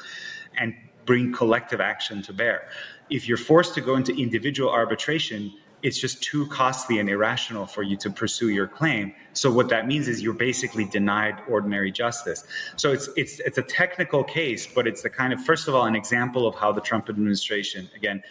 [0.57, 0.75] and
[1.07, 2.67] bring collective action to bear.
[3.09, 5.51] If you're forced to go into individual arbitration,
[5.81, 9.13] it's just too costly and irrational for you to pursue your claim.
[9.33, 12.45] So what that means is you're basically denied ordinary justice.
[12.75, 15.85] So it's it's it's a technical case, but it's the kind of first of all
[15.85, 18.21] an example of how the Trump administration, again,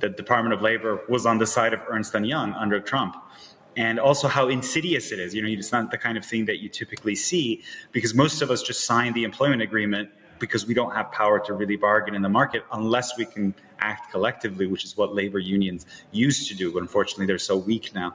[0.00, 3.16] the Department of Labor was on the side of Ernst and Young under Trump.
[3.78, 5.34] And also how insidious it is.
[5.34, 7.62] You know, it's not the kind of thing that you typically see
[7.92, 10.08] because most of us just sign the employment agreement
[10.38, 14.10] because we don't have power to really bargain in the market unless we can act
[14.10, 16.72] collectively, which is what labor unions used to do.
[16.72, 18.14] But unfortunately, they're so weak now.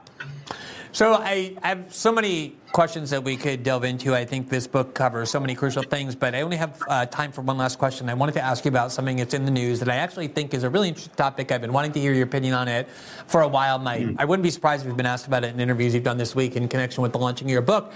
[0.94, 4.14] So I, I, have so many questions that we could delve into.
[4.14, 7.32] I think this book covers so many crucial things, but I only have uh, time
[7.32, 8.10] for one last question.
[8.10, 10.52] I wanted to ask you about something that's in the news that I actually think
[10.52, 11.50] is a really interesting topic.
[11.50, 12.90] I've been wanting to hear your opinion on it
[13.26, 13.78] for a while.
[13.78, 14.16] My, mm.
[14.18, 16.34] I wouldn't be surprised if you've been asked about it in interviews you've done this
[16.34, 17.94] week in connection with the launching of your book.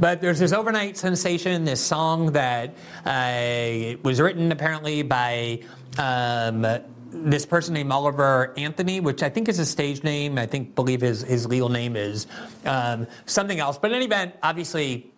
[0.00, 2.74] But there's this overnight sensation, this song that
[3.04, 5.60] uh, was written apparently by
[5.98, 6.66] um,
[7.10, 10.38] this person named Oliver Anthony, which I think is his stage name.
[10.38, 12.26] I think believe his his legal name is
[12.64, 13.76] um, something else.
[13.76, 15.12] But in any event, obviously.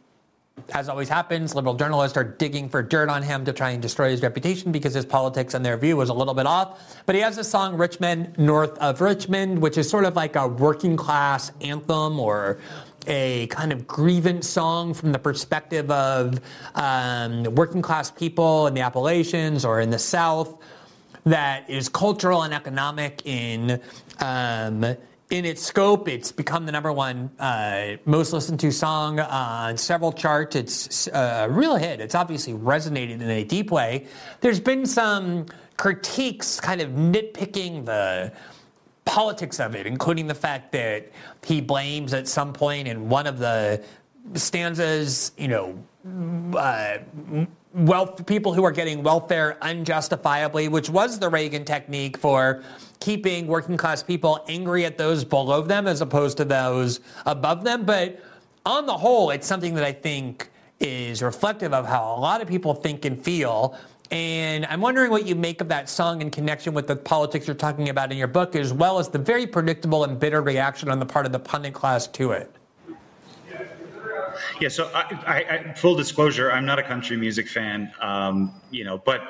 [0.75, 4.11] As always happens, liberal journalists are digging for dirt on him to try and destroy
[4.11, 7.03] his reputation because his politics, and their view, was a little bit off.
[7.07, 10.37] But he has a song, Rich Men, North of Richmond, which is sort of like
[10.37, 12.59] a working class anthem or
[13.07, 16.41] a kind of grievance song from the perspective of
[16.75, 20.59] um, working class people in the Appalachians or in the South
[21.25, 23.81] that is cultural and economic in
[24.21, 24.97] um,
[25.33, 30.13] in its scope, it's become the number one uh, most listened to song on several
[30.13, 30.57] charts.
[30.57, 32.01] It's uh, a real hit.
[32.01, 34.07] It's obviously resonated in a deep way.
[34.43, 35.47] There's been some
[35.79, 38.31] critiques kind of nitpicking the
[39.05, 41.11] politics of it, including the fact that
[41.45, 43.83] he blames at some point in one of the
[44.35, 45.77] stanzas, you know,
[46.57, 46.99] uh,
[47.75, 52.63] wealth people who are getting welfare unjustifiably, which was the Reagan technique for
[53.01, 57.85] keeping working class people angry at those below them as opposed to those above them.
[57.85, 58.23] But
[58.65, 62.49] on the whole, it's something that I think is reflective of how a lot of
[62.49, 63.77] people think and feel.
[64.13, 67.57] And I'm wondering what you make of that song in connection with the politics you're
[67.57, 71.01] talking about in your book, as well as the very predictable and bitter reaction on
[71.01, 72.55] the part of the pundit class to it.
[74.61, 75.37] Yeah, so I, I,
[75.71, 79.23] I, full disclosure, I'm not a country music fan, um, you know, but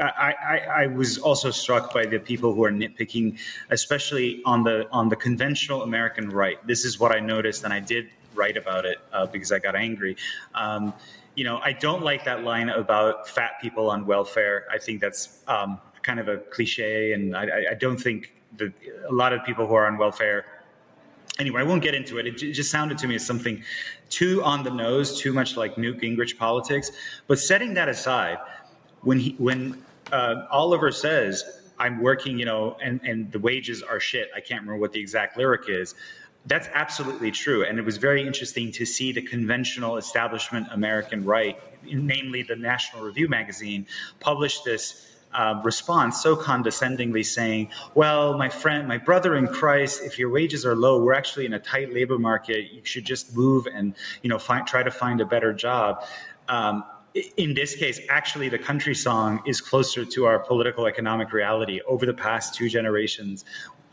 [0.00, 3.38] I, I, I, was also struck by the people who are nitpicking,
[3.70, 6.64] especially on the on the conventional American right.
[6.66, 9.76] This is what I noticed, and I did write about it uh, because I got
[9.76, 10.16] angry.
[10.54, 10.94] Um,
[11.34, 14.66] you know, I don't like that line about fat people on welfare.
[14.70, 18.72] I think that's um, kind of a cliche, and I, I don't think that
[19.08, 20.44] a lot of people who are on welfare
[21.38, 22.26] anyway, I won't get into it.
[22.26, 23.62] It just sounded to me as something
[24.08, 26.90] too on the nose, too much like Newt Gingrich politics.
[27.26, 28.38] But setting that aside,
[29.02, 31.44] when he when uh, Oliver says,
[31.78, 34.30] "I'm working," you know, and and the wages are shit.
[34.34, 35.94] I can't remember what the exact lyric is.
[36.46, 41.60] That's absolutely true, and it was very interesting to see the conventional establishment American right,
[41.84, 43.86] namely the National Review magazine,
[44.18, 50.18] publish this uh, response so condescendingly saying, Well, my friend, my brother in Christ, if
[50.18, 52.72] your wages are low, we're actually in a tight labor market.
[52.72, 56.04] You should just move and you know find, try to find a better job.
[56.48, 56.84] Um,
[57.36, 61.80] in this case, actually, the country song is closer to our political economic reality.
[61.86, 63.44] Over the past two generations,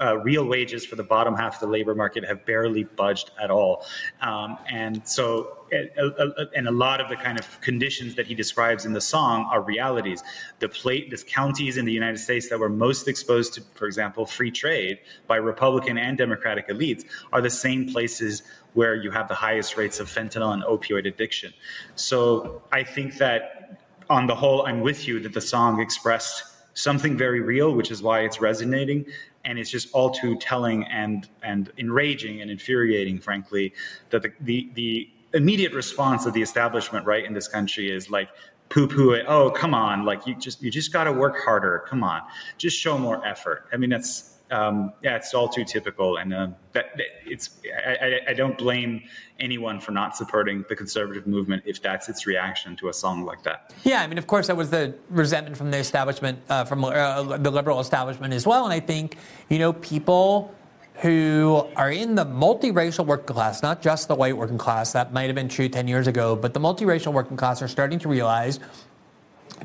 [0.02, 3.52] uh, real wages for the bottom half of the labor market have barely budged at
[3.52, 3.86] all.
[4.22, 8.93] Um, and so, and a lot of the kind of conditions that he describes in
[8.93, 10.24] the song are realities.
[10.60, 14.26] The plate, the counties in the United States that were most exposed to, for example,
[14.26, 18.43] free trade by Republican and Democratic elites are the same places
[18.74, 21.54] where you have the highest rates of fentanyl and opioid addiction.
[21.95, 26.43] So I think that on the whole, I'm with you that the song expressed
[26.74, 29.06] something very real, which is why it's resonating.
[29.46, 33.74] And it's just all too telling and and enraging and infuriating, frankly,
[34.10, 38.30] that the the, the immediate response of the establishment right in this country is like
[38.70, 39.26] poo poo it.
[39.28, 40.06] Oh, come on.
[40.06, 41.84] Like you just, you just got to work harder.
[41.88, 42.22] Come on.
[42.58, 43.66] Just show more effort.
[43.74, 46.18] I mean, that's, um, yeah, it's all too typical.
[46.18, 46.86] And uh, that,
[47.26, 49.04] it's, I, I, I, don't blame
[49.39, 53.43] anyone for not supporting the conservative movement if that's its reaction to a song like
[53.43, 53.74] that.
[53.84, 57.38] Yeah, I mean, of course, that was the resentment from the establishment, uh, from uh,
[57.38, 58.64] the liberal establishment as well.
[58.64, 59.18] And I think,
[59.50, 60.54] you know, people
[60.95, 65.28] who are in the multiracial working class, not just the white working class, that might
[65.28, 68.60] have been true 10 years ago, but the multiracial working class are starting to realize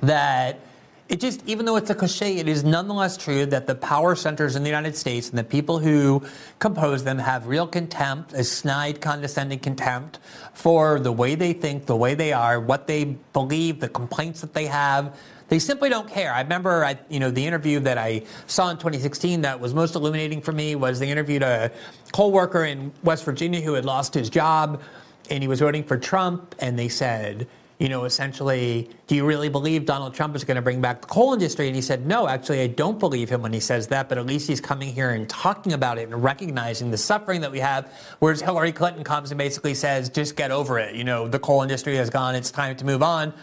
[0.00, 0.60] that
[1.08, 4.56] it just, even though it's a cliche, it is nonetheless true that the power centers
[4.56, 6.22] in the United States and the people who
[6.58, 10.18] compose them have real contempt, a snide, condescending contempt
[10.54, 14.54] for the way they think, the way they are, what they believe, the complaints that
[14.54, 15.14] they have.
[15.48, 16.32] They simply don't care.
[16.32, 19.94] I remember, I, you know, the interview that I saw in 2016 that was most
[19.94, 21.70] illuminating for me was they interviewed a
[22.12, 24.80] coal worker in West Virginia who had lost his job,
[25.28, 27.46] and he was voting for Trump, and they said,
[27.78, 31.08] you know, essentially, do you really believe Donald Trump is going to bring back the
[31.08, 31.66] coal industry?
[31.66, 34.26] And he said, no, actually, I don't believe him when he says that, but at
[34.26, 37.92] least he's coming here and talking about it and recognizing the suffering that we have.
[38.20, 40.94] Whereas Hillary Clinton comes and basically says, just get over it.
[40.94, 43.34] You know, the coal industry has gone, it's time to move on.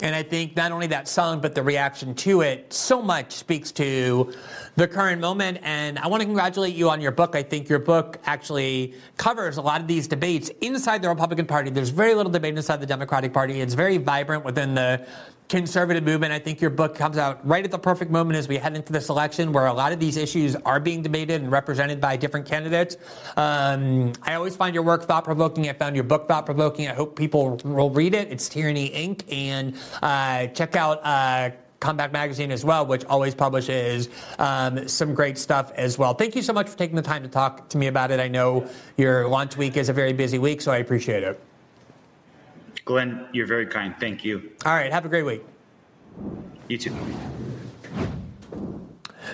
[0.00, 3.72] And I think not only that song, but the reaction to it so much speaks
[3.72, 4.32] to
[4.76, 5.58] the current moment.
[5.62, 7.34] And I want to congratulate you on your book.
[7.34, 11.70] I think your book actually covers a lot of these debates inside the Republican Party.
[11.70, 13.60] There's very little debate inside the Democratic Party.
[13.62, 15.06] It's very vibrant within the
[15.48, 16.32] conservative movement.
[16.32, 18.92] I think your book comes out right at the perfect moment as we head into
[18.92, 22.46] this election where a lot of these issues are being debated and represented by different
[22.46, 22.96] candidates.
[23.36, 25.68] Um, I always find your work thought provoking.
[25.68, 26.88] I found your book thought provoking.
[26.88, 28.30] I hope people will read it.
[28.30, 29.22] It's Tyranny Inc.
[29.32, 31.04] And uh, check out.
[31.04, 34.08] Uh, Compact Magazine as well, which always publishes
[34.38, 36.14] um, some great stuff as well.
[36.14, 38.18] Thank you so much for taking the time to talk to me about it.
[38.18, 38.66] I know
[38.96, 41.38] your launch week is a very busy week, so I appreciate it.
[42.86, 43.94] Glenn, you're very kind.
[43.98, 44.52] Thank you.
[44.64, 44.90] All right.
[44.90, 45.42] Have a great week.
[46.68, 46.96] You too.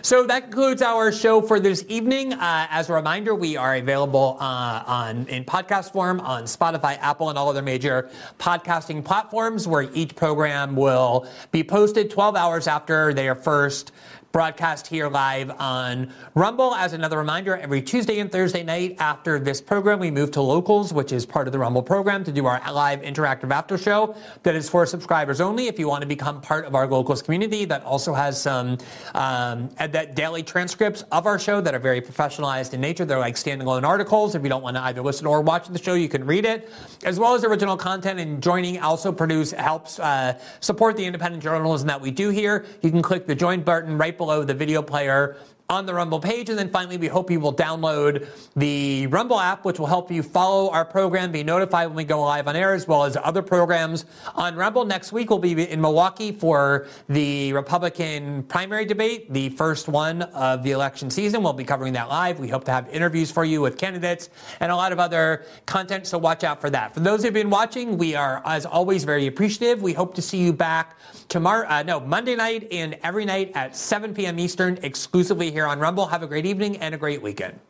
[0.00, 2.32] So that concludes our show for this evening.
[2.32, 7.28] Uh, as a reminder, we are available uh, on in podcast form on Spotify, Apple,
[7.28, 13.12] and all other major podcasting platforms, where each program will be posted 12 hours after
[13.12, 13.92] they are first
[14.32, 16.74] broadcast here live on Rumble.
[16.74, 20.90] As another reminder, every Tuesday and Thursday night after this program, we move to Locals,
[20.90, 24.54] which is part of the Rumble program, to do our live interactive after show that
[24.54, 25.66] is for subscribers only.
[25.66, 28.78] If you want to become part of our Locals community, that also has some
[29.14, 33.04] um, that daily transcripts of our show that are very professionalized in nature.
[33.04, 34.34] They're like standalone articles.
[34.34, 36.70] If you don't want to either listen or watch the show, you can read it,
[37.04, 38.18] as well as original content.
[38.18, 42.64] And joining also produce helps uh, support the independent journalism that we do here.
[42.80, 45.34] You can click the join button right below the video player
[45.72, 46.50] on the Rumble page.
[46.50, 50.22] And then finally, we hope you will download the Rumble app, which will help you
[50.22, 53.40] follow our program, be notified when we go live on air, as well as other
[53.40, 54.04] programs
[54.34, 54.84] on Rumble.
[54.84, 60.62] Next week, we'll be in Milwaukee for the Republican primary debate, the first one of
[60.62, 61.42] the election season.
[61.42, 62.38] We'll be covering that live.
[62.38, 64.28] We hope to have interviews for you with candidates
[64.60, 66.92] and a lot of other content, so watch out for that.
[66.92, 69.80] For those who've been watching, we are, as always, very appreciative.
[69.80, 73.74] We hope to see you back tomorrow, uh, no, Monday night and every night at
[73.74, 74.38] 7 p.m.
[74.38, 76.06] Eastern, exclusively here on Rumble.
[76.06, 77.60] Have a great evening and a great weekend.